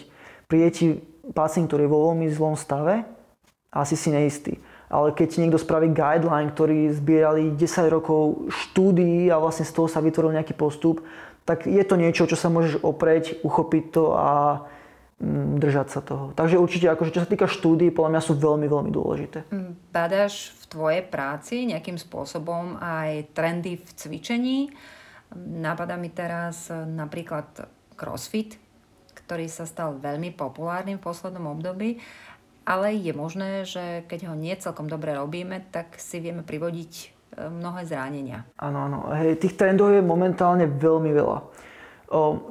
Príde 0.50 0.70
ti 0.74 0.86
pacient, 1.34 1.70
ktorý 1.70 1.86
je 1.86 1.94
vo 1.94 2.10
veľmi 2.10 2.26
zlom 2.34 2.58
stave, 2.58 3.06
asi 3.70 3.94
si 3.94 4.10
neistý. 4.10 4.58
Ale 4.90 5.14
keď 5.14 5.38
niekto 5.38 5.62
spraví 5.62 5.94
guideline, 5.94 6.50
ktorý 6.50 6.90
zbierali 6.90 7.54
10 7.54 7.94
rokov 7.94 8.50
štúdií 8.50 9.30
a 9.30 9.38
vlastne 9.38 9.66
z 9.66 9.74
toho 9.78 9.86
sa 9.86 10.02
vytvoril 10.02 10.34
nejaký 10.34 10.58
postup, 10.58 11.06
tak 11.46 11.70
je 11.70 11.82
to 11.86 11.98
niečo, 11.98 12.26
čo 12.26 12.38
sa 12.38 12.50
môžeš 12.50 12.82
opreť, 12.82 13.42
uchopiť 13.46 13.84
to 13.94 14.18
a 14.18 14.30
mm, 15.22 15.62
držať 15.62 15.88
sa 15.94 16.02
toho. 16.02 16.34
Takže 16.34 16.58
určite, 16.58 16.90
akože, 16.90 17.14
čo 17.14 17.22
sa 17.22 17.30
týka 17.30 17.46
štúdií, 17.46 17.94
podľa 17.94 18.18
mňa 18.18 18.22
sú 18.26 18.34
veľmi, 18.38 18.66
veľmi 18.66 18.92
dôležité. 18.94 19.46
Mm, 19.54 19.78
badáš 19.94 20.58
v 20.58 20.64
tvojej 20.74 21.04
práci 21.06 21.70
nejakým 21.70 22.02
spôsobom 22.02 22.82
aj 22.82 23.34
trendy 23.38 23.78
v 23.78 23.90
cvičení? 23.94 24.60
Napadá 25.38 25.94
mi 26.02 26.10
teraz 26.10 26.74
napríklad 26.74 27.46
crossfit, 27.94 28.58
ktorý 29.14 29.46
sa 29.46 29.70
stal 29.70 30.02
veľmi 30.02 30.34
populárnym 30.34 30.98
v 30.98 31.06
poslednom 31.06 31.54
období 31.54 32.02
ale 32.66 32.96
je 32.96 33.14
možné, 33.16 33.64
že 33.66 34.04
keď 34.08 34.32
ho 34.32 34.36
nie 34.36 34.56
celkom 34.58 34.88
dobre 34.88 35.16
robíme, 35.16 35.64
tak 35.72 35.98
si 35.98 36.22
vieme 36.22 36.46
privodiť 36.46 36.92
e, 36.96 37.06
mnohé 37.50 37.86
zranenia. 37.88 38.46
Áno, 38.60 38.86
áno. 38.86 39.00
Hej, 39.16 39.42
tých 39.42 39.58
trendov 39.58 39.94
je 39.94 40.04
momentálne 40.04 40.66
veľmi 40.68 41.12
veľa. 41.14 41.40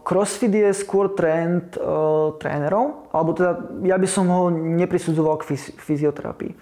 Crossfit 0.07 0.55
je 0.55 0.71
skôr 0.71 1.19
trend 1.19 1.75
o, 1.75 2.39
trénerov, 2.39 3.11
alebo 3.11 3.35
teda 3.35 3.59
ja 3.91 3.99
by 3.99 4.07
som 4.07 4.31
ho 4.31 4.55
neprisudzoval 4.55 5.43
k 5.43 5.59
fyzioterapii. 5.59 6.55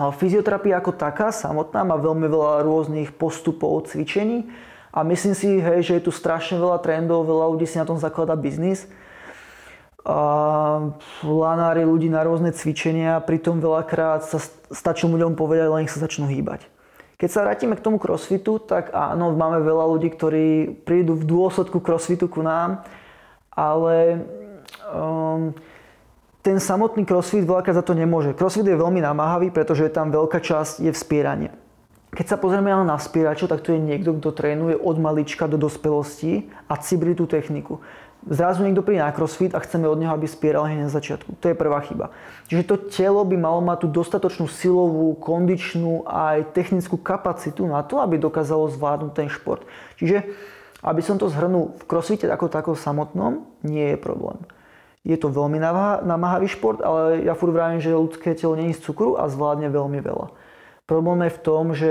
A 0.00 0.08
fyzioterapia 0.08 0.80
ako 0.80 0.96
taká 0.96 1.28
samotná 1.28 1.84
má 1.84 2.00
veľmi 2.00 2.24
veľa 2.24 2.64
rôznych 2.64 3.12
postupov, 3.12 3.84
cvičení 3.92 4.48
a 4.96 5.04
myslím 5.04 5.36
si, 5.36 5.60
hej, 5.60 5.84
že 5.84 5.92
je 6.00 6.08
tu 6.08 6.12
strašne 6.12 6.56
veľa 6.56 6.80
trendov, 6.80 7.28
veľa 7.28 7.52
ľudí 7.52 7.68
si 7.68 7.76
na 7.76 7.84
tom 7.84 8.00
zakladá 8.00 8.32
biznis 8.32 8.88
a 10.02 10.18
lanári 11.22 11.86
ľudí 11.86 12.10
na 12.10 12.26
rôzne 12.26 12.50
cvičenia, 12.50 13.22
pritom 13.22 13.62
veľakrát 13.62 14.26
sa 14.26 14.42
stačí 14.74 15.06
ľuďom 15.06 15.38
povedať, 15.38 15.66
len 15.70 15.86
ich 15.86 15.94
sa 15.94 16.02
začnú 16.02 16.26
hýbať. 16.26 16.66
Keď 17.22 17.28
sa 17.30 17.46
vrátime 17.46 17.78
k 17.78 17.84
tomu 17.86 18.02
crossfitu, 18.02 18.58
tak 18.58 18.90
áno, 18.90 19.30
máme 19.38 19.62
veľa 19.62 19.86
ľudí, 19.94 20.10
ktorí 20.10 20.74
prídu 20.82 21.14
v 21.14 21.22
dôsledku 21.22 21.78
crossfitu 21.78 22.26
ku 22.26 22.42
nám, 22.42 22.82
ale 23.54 24.26
um, 24.90 25.54
ten 26.42 26.58
samotný 26.58 27.06
crossfit 27.06 27.46
veľakrát 27.46 27.78
za 27.78 27.86
to 27.86 27.94
nemôže. 27.94 28.34
Crossfit 28.34 28.66
je 28.66 28.74
veľmi 28.74 28.98
namáhavý, 28.98 29.54
pretože 29.54 29.86
je 29.86 29.94
tam 29.94 30.10
veľká 30.10 30.42
časť 30.42 30.82
je 30.82 30.90
vspieranie. 30.90 31.54
Keď 32.12 32.26
sa 32.26 32.36
pozrieme 32.36 32.74
ale 32.74 32.84
na 32.84 32.98
spieračov, 32.98 33.48
tak 33.54 33.62
to 33.62 33.72
je 33.72 33.80
niekto, 33.80 34.18
kto 34.18 34.34
trénuje 34.34 34.74
od 34.74 34.96
malička 34.98 35.46
do 35.46 35.56
dospelosti 35.56 36.50
a 36.66 36.74
cibri 36.76 37.14
tú 37.14 37.30
techniku 37.30 37.78
zrazu 38.28 38.62
niekto 38.62 38.86
príde 38.86 39.02
na 39.02 39.10
crossfit 39.10 39.54
a 39.54 39.62
chceme 39.62 39.90
od 39.90 39.98
neho, 39.98 40.14
aby 40.14 40.30
spieral 40.30 40.68
hneď 40.68 40.86
na 40.86 40.92
začiatku. 40.92 41.38
To 41.42 41.46
je 41.50 41.56
prvá 41.58 41.82
chyba. 41.82 42.14
Čiže 42.46 42.62
to 42.68 42.76
telo 42.90 43.22
by 43.26 43.34
malo 43.34 43.58
mať 43.64 43.86
tú 43.86 43.88
dostatočnú 44.02 44.46
silovú, 44.46 45.16
kondičnú 45.18 46.06
a 46.06 46.38
aj 46.38 46.54
technickú 46.54 47.00
kapacitu 47.00 47.66
na 47.66 47.82
to, 47.82 47.98
aby 47.98 48.20
dokázalo 48.20 48.70
zvládnuť 48.70 49.12
ten 49.16 49.28
šport. 49.32 49.66
Čiže, 49.98 50.22
aby 50.82 51.00
som 51.02 51.18
to 51.18 51.26
zhrnul, 51.26 51.74
v 51.78 51.84
crossfite 51.86 52.26
ako 52.30 52.52
takom 52.52 52.76
samotnom 52.78 53.46
nie 53.66 53.94
je 53.94 53.98
problém. 53.98 54.38
Je 55.02 55.18
to 55.18 55.34
veľmi 55.34 55.58
namáhavý 56.06 56.46
šport, 56.46 56.78
ale 56.78 57.26
ja 57.26 57.34
furt 57.34 57.50
vravím, 57.50 57.82
že 57.82 57.90
ľudské 57.90 58.38
telo 58.38 58.54
není 58.54 58.70
z 58.70 58.86
cukru 58.86 59.18
a 59.18 59.26
zvládne 59.26 59.66
veľmi 59.66 59.98
veľa. 59.98 60.30
Problém 60.86 61.26
je 61.26 61.34
v 61.34 61.42
tom, 61.42 61.64
že 61.74 61.90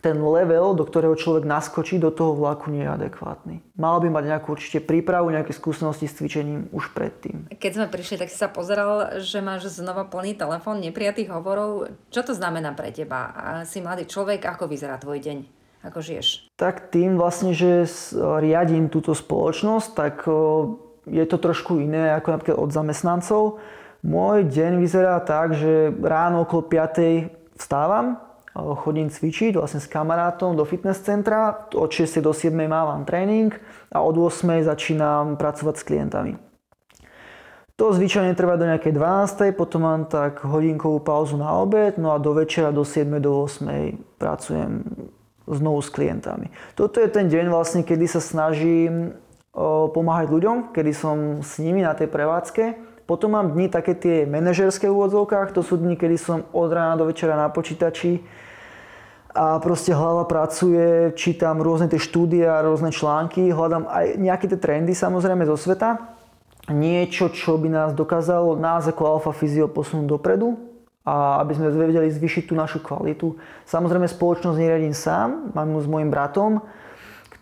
ten 0.00 0.18
level, 0.18 0.74
do 0.74 0.82
ktorého 0.88 1.14
človek 1.14 1.46
naskočí 1.46 2.00
do 2.00 2.10
toho 2.10 2.34
vlaku, 2.34 2.72
nie 2.72 2.82
je 2.82 2.90
adekvátny. 2.90 3.54
Mal 3.76 3.98
by 4.02 4.08
mať 4.08 4.24
nejakú 4.30 4.54
určite 4.56 4.80
prípravu, 4.82 5.30
nejaké 5.30 5.52
skúsenosti 5.54 6.10
s 6.10 6.16
cvičením 6.16 6.72
už 6.72 6.90
predtým. 6.96 7.50
Keď 7.52 7.72
sme 7.76 7.86
prišli, 7.86 8.18
tak 8.18 8.32
si 8.32 8.38
sa 8.40 8.48
pozeral, 8.48 9.20
že 9.20 9.44
máš 9.44 9.68
znova 9.70 10.08
plný 10.08 10.34
telefón 10.34 10.80
neprijatých 10.80 11.30
hovorov. 11.30 11.92
Čo 12.10 12.30
to 12.30 12.32
znamená 12.32 12.72
pre 12.74 12.90
teba? 12.90 13.30
A 13.36 13.46
si 13.68 13.84
mladý 13.84 14.08
človek, 14.08 14.42
ako 14.42 14.66
vyzerá 14.66 14.98
tvoj 14.98 15.20
deň? 15.22 15.38
Ako 15.82 15.98
žiješ? 15.98 16.54
Tak 16.54 16.94
tým 16.94 17.18
vlastne, 17.18 17.50
že 17.50 17.90
riadím 18.14 18.86
túto 18.86 19.18
spoločnosť, 19.18 19.88
tak 19.98 20.22
je 21.10 21.24
to 21.26 21.36
trošku 21.42 21.82
iné 21.82 22.14
ako 22.14 22.28
napríklad 22.38 22.58
od 22.62 22.70
zamestnancov. 22.70 23.58
Môj 24.06 24.46
deň 24.46 24.78
vyzerá 24.78 25.18
tak, 25.22 25.58
že 25.58 25.90
ráno 25.90 26.46
okolo 26.46 26.70
5. 26.70 27.58
vstávam, 27.58 28.18
chodím 28.54 29.08
cvičiť 29.08 29.56
vlastne 29.56 29.80
s 29.80 29.88
kamarátom 29.88 30.52
do 30.52 30.68
fitness 30.68 31.00
centra, 31.00 31.68
od 31.72 31.88
6 31.88 32.20
do 32.20 32.36
7 32.36 32.52
mávam 32.68 33.08
tréning 33.08 33.52
a 33.88 34.04
od 34.04 34.16
8 34.16 34.68
začínam 34.68 35.40
pracovať 35.40 35.74
s 35.80 35.86
klientami. 35.88 36.32
To 37.80 37.90
zvyčajne 37.96 38.36
trvá 38.36 38.60
do 38.60 38.68
nejakej 38.68 38.92
12. 38.92 39.56
potom 39.56 39.88
mám 39.88 40.04
tak 40.04 40.44
hodinkovú 40.44 41.00
pauzu 41.00 41.40
na 41.40 41.56
obed, 41.56 41.96
no 41.96 42.12
a 42.12 42.20
do 42.20 42.36
večera 42.36 42.68
do 42.68 42.84
7. 42.84 43.08
do 43.18 43.48
8. 43.48 44.20
pracujem 44.20 44.84
znovu 45.48 45.80
s 45.82 45.88
klientami. 45.88 46.52
Toto 46.76 47.00
je 47.00 47.08
ten 47.08 47.26
deň 47.32 47.48
vlastne, 47.48 47.82
kedy 47.82 48.06
sa 48.06 48.20
snažím 48.20 49.16
pomáhať 49.92 50.28
ľuďom, 50.30 50.56
kedy 50.76 50.92
som 50.92 51.40
s 51.40 51.56
nimi 51.58 51.80
na 51.80 51.96
tej 51.96 52.12
prevádzke. 52.12 52.91
Potom 53.06 53.34
mám 53.34 53.52
dni 53.52 53.66
také 53.68 53.98
tie 53.98 54.24
manažerské 54.24 54.86
v 54.86 54.94
úvodzovkách, 54.94 55.52
to 55.52 55.60
sú 55.60 55.76
dni, 55.76 55.98
kedy 55.98 56.16
som 56.16 56.46
od 56.54 56.70
rána 56.70 56.96
do 56.96 57.10
večera 57.10 57.34
na 57.34 57.50
počítači, 57.50 58.22
a 59.32 59.56
proste 59.64 59.96
hlava 59.96 60.28
pracuje, 60.28 61.16
čítam 61.16 61.64
rôzne 61.64 61.88
tie 61.88 61.96
štúdie 61.96 62.44
a 62.44 62.60
rôzne 62.60 62.92
články, 62.92 63.48
hľadám 63.48 63.88
aj 63.88 64.20
nejaké 64.20 64.44
tie 64.44 64.60
trendy 64.60 64.92
samozrejme 64.92 65.48
zo 65.48 65.56
sveta. 65.56 65.96
Niečo, 66.68 67.32
čo 67.32 67.56
by 67.56 67.72
nás 67.72 67.90
dokázalo, 67.96 68.60
nás 68.60 68.84
ako 68.84 69.18
alfa 69.18 69.32
fyzio 69.32 69.72
posunúť 69.72 70.04
dopredu 70.04 70.60
a 71.02 71.40
aby 71.40 71.56
sme 71.56 71.72
vedeli 71.72 72.12
zvyšiť 72.12 72.44
tú 72.44 72.54
našu 72.54 72.84
kvalitu. 72.84 73.34
Samozrejme 73.64 74.04
spoločnosť 74.04 74.58
neradím 74.60 74.92
sám, 74.92 75.50
mám 75.56 75.68
ju 75.74 75.80
s 75.80 75.88
mojim 75.88 76.12
bratom, 76.12 76.60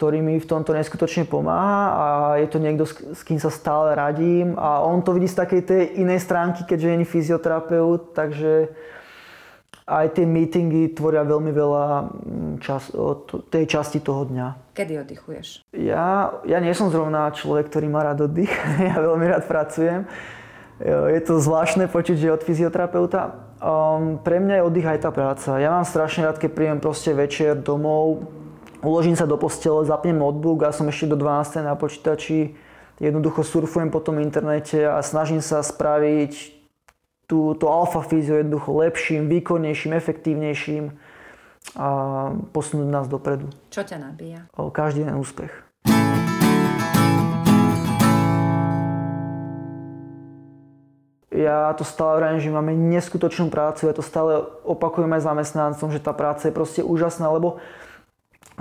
ktorý 0.00 0.24
mi 0.24 0.40
v 0.40 0.48
tomto 0.48 0.72
neskutočne 0.72 1.28
pomáha 1.28 1.92
a 1.92 2.04
je 2.40 2.48
to 2.48 2.56
niekto, 2.56 2.88
s 2.88 3.20
kým 3.20 3.36
sa 3.36 3.52
stále 3.52 3.92
radím 3.92 4.56
a 4.56 4.80
on 4.80 5.04
to 5.04 5.12
vidí 5.12 5.28
z 5.28 5.44
takej 5.44 5.60
tej 5.68 5.82
inej 6.00 6.24
stránky, 6.24 6.64
keďže 6.64 6.88
je 6.88 7.04
fyzioterapeut, 7.04 8.16
takže 8.16 8.72
aj 9.84 10.16
tie 10.16 10.24
meetingy 10.24 10.96
tvoria 10.96 11.20
veľmi 11.20 11.52
veľa 11.52 11.84
mm, 12.00 12.54
čas, 12.64 12.88
tej 13.52 13.64
časti 13.68 14.00
toho 14.00 14.24
dňa. 14.24 14.72
Kedy 14.72 15.04
oddychuješ? 15.04 15.68
Ja, 15.76 16.40
ja 16.48 16.58
nie 16.64 16.72
som 16.72 16.88
zrovna 16.88 17.28
človek, 17.28 17.68
ktorý 17.68 17.92
má 17.92 18.00
rád 18.00 18.24
oddych. 18.24 18.48
ja 18.88 18.96
veľmi 18.96 19.28
rád 19.28 19.44
pracujem. 19.44 20.08
Je 20.80 21.20
to 21.20 21.44
zvláštne 21.44 21.92
počuť, 21.92 22.16
že 22.16 22.32
od 22.32 22.40
fyzioterapeuta. 22.40 23.52
Um, 23.60 24.16
pre 24.16 24.40
mňa 24.40 24.64
je 24.64 24.64
oddych 24.64 24.88
aj 24.88 24.98
tá 25.04 25.10
práca. 25.12 25.60
Ja 25.60 25.76
mám 25.76 25.84
strašne 25.84 26.24
rád, 26.24 26.40
keď 26.40 26.50
príjem 26.56 26.78
proste 26.80 27.12
večer 27.12 27.60
domov, 27.60 28.39
uložím 28.82 29.16
sa 29.16 29.28
do 29.28 29.36
postele, 29.36 29.84
zapnem 29.84 30.16
notebook 30.16 30.64
a 30.64 30.72
som 30.72 30.88
ešte 30.88 31.12
do 31.12 31.16
12. 31.16 31.64
na 31.64 31.76
počítači. 31.76 32.56
Jednoducho 33.00 33.40
surfujem 33.44 33.88
po 33.88 34.00
tom 34.00 34.20
internete 34.20 34.84
a 34.84 35.00
snažím 35.00 35.40
sa 35.40 35.64
spraviť 35.64 36.52
tú, 37.24 37.56
to 37.56 37.68
alfa 37.72 38.04
fyzio 38.04 38.36
jednoducho 38.40 38.76
lepším, 38.76 39.28
výkonnejším, 39.28 39.96
efektívnejším 39.96 40.84
a 41.76 41.88
posunúť 42.52 42.88
nás 42.88 43.06
dopredu. 43.08 43.48
Čo 43.72 43.88
ťa 43.88 43.96
nabíja? 44.00 44.44
Každý 44.52 45.04
jeden 45.04 45.16
úspech. 45.16 45.52
Ja 51.30 51.72
to 51.72 51.88
stále 51.88 52.20
vravím, 52.20 52.42
že 52.42 52.52
máme 52.52 52.76
neskutočnú 52.76 53.48
prácu, 53.48 53.88
ja 53.88 53.96
to 53.96 54.04
stále 54.04 54.44
opakujem 54.60 55.08
aj 55.16 55.24
zamestnancom, 55.24 55.88
že 55.88 56.02
tá 56.02 56.12
práca 56.12 56.50
je 56.50 56.52
proste 56.52 56.84
úžasná, 56.84 57.32
lebo 57.32 57.62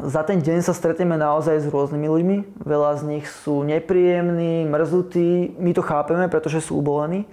za 0.04 0.22
ten 0.24 0.40
deň 0.40 0.64
sa 0.64 0.72
stretneme 0.76 1.20
naozaj 1.20 1.64
s 1.64 1.68
rôznymi 1.68 2.08
ľuďmi. 2.08 2.38
Veľa 2.64 3.00
z 3.00 3.02
nich 3.08 3.26
sú 3.28 3.64
nepríjemní, 3.68 4.68
mrzutí, 4.68 5.58
my 5.60 5.72
to 5.76 5.84
chápeme, 5.84 6.26
pretože 6.32 6.64
sú 6.64 6.80
ubolení. 6.80 7.28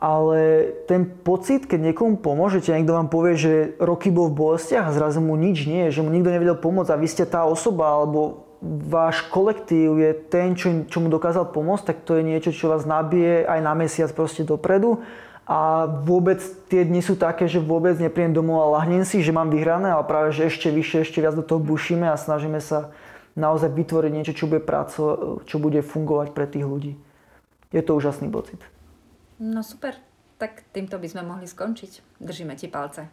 Ale 0.00 0.72
ten 0.88 1.04
pocit, 1.04 1.68
keď 1.68 1.92
niekomu 1.92 2.16
pomôžete, 2.24 2.72
niekto 2.72 2.96
vám 2.96 3.12
povie, 3.12 3.36
že 3.36 3.52
roky 3.76 4.08
bol 4.08 4.32
v 4.32 4.38
bolestiach 4.40 4.88
a 4.88 4.96
zrazu 4.96 5.20
mu 5.20 5.36
nič 5.36 5.68
nie, 5.68 5.92
že 5.92 6.00
mu 6.00 6.08
nikto 6.08 6.32
nevedel 6.32 6.56
pomôcť 6.56 6.88
a 6.88 7.00
vy 7.00 7.08
ste 7.08 7.28
tá 7.28 7.44
osoba 7.44 8.00
alebo 8.00 8.48
váš 8.64 9.24
kolektív 9.28 10.00
je 10.00 10.12
ten, 10.32 10.56
čo, 10.56 10.88
čo 10.88 11.04
mu 11.04 11.12
dokázal 11.12 11.52
pomôcť, 11.52 11.84
tak 11.84 11.98
to 12.04 12.16
je 12.16 12.24
niečo, 12.24 12.52
čo 12.52 12.72
vás 12.72 12.88
nabije 12.88 13.44
aj 13.44 13.60
na 13.60 13.72
mesiac 13.76 14.08
proste 14.16 14.44
dopredu 14.44 15.04
a 15.50 15.90
vôbec 15.90 16.38
tie 16.70 16.86
dni 16.86 17.02
sú 17.02 17.18
také, 17.18 17.50
že 17.50 17.58
vôbec 17.58 17.98
nepríjem 17.98 18.30
domov 18.30 18.62
a 18.62 18.78
lahnem 18.78 19.02
si, 19.02 19.18
že 19.18 19.34
mám 19.34 19.50
vyhrané, 19.50 19.90
ale 19.90 20.06
práve, 20.06 20.30
že 20.30 20.46
ešte 20.46 20.70
vyššie, 20.70 21.02
ešte 21.02 21.18
viac 21.18 21.34
do 21.34 21.42
toho 21.42 21.58
bušíme 21.58 22.06
a 22.06 22.14
snažíme 22.14 22.62
sa 22.62 22.94
naozaj 23.34 23.74
vytvoriť 23.74 24.12
niečo, 24.14 24.38
čo 24.38 24.46
bude, 24.46 24.62
praco, 24.62 25.02
čo 25.50 25.58
bude 25.58 25.82
fungovať 25.82 26.38
pre 26.38 26.46
tých 26.46 26.62
ľudí. 26.62 26.94
Je 27.74 27.82
to 27.82 27.98
úžasný 27.98 28.30
pocit. 28.30 28.62
No 29.42 29.66
super, 29.66 29.98
tak 30.38 30.62
týmto 30.70 31.02
by 31.02 31.10
sme 31.10 31.26
mohli 31.26 31.50
skončiť. 31.50 32.22
Držíme 32.22 32.54
ti 32.54 32.70
palce. 32.70 33.10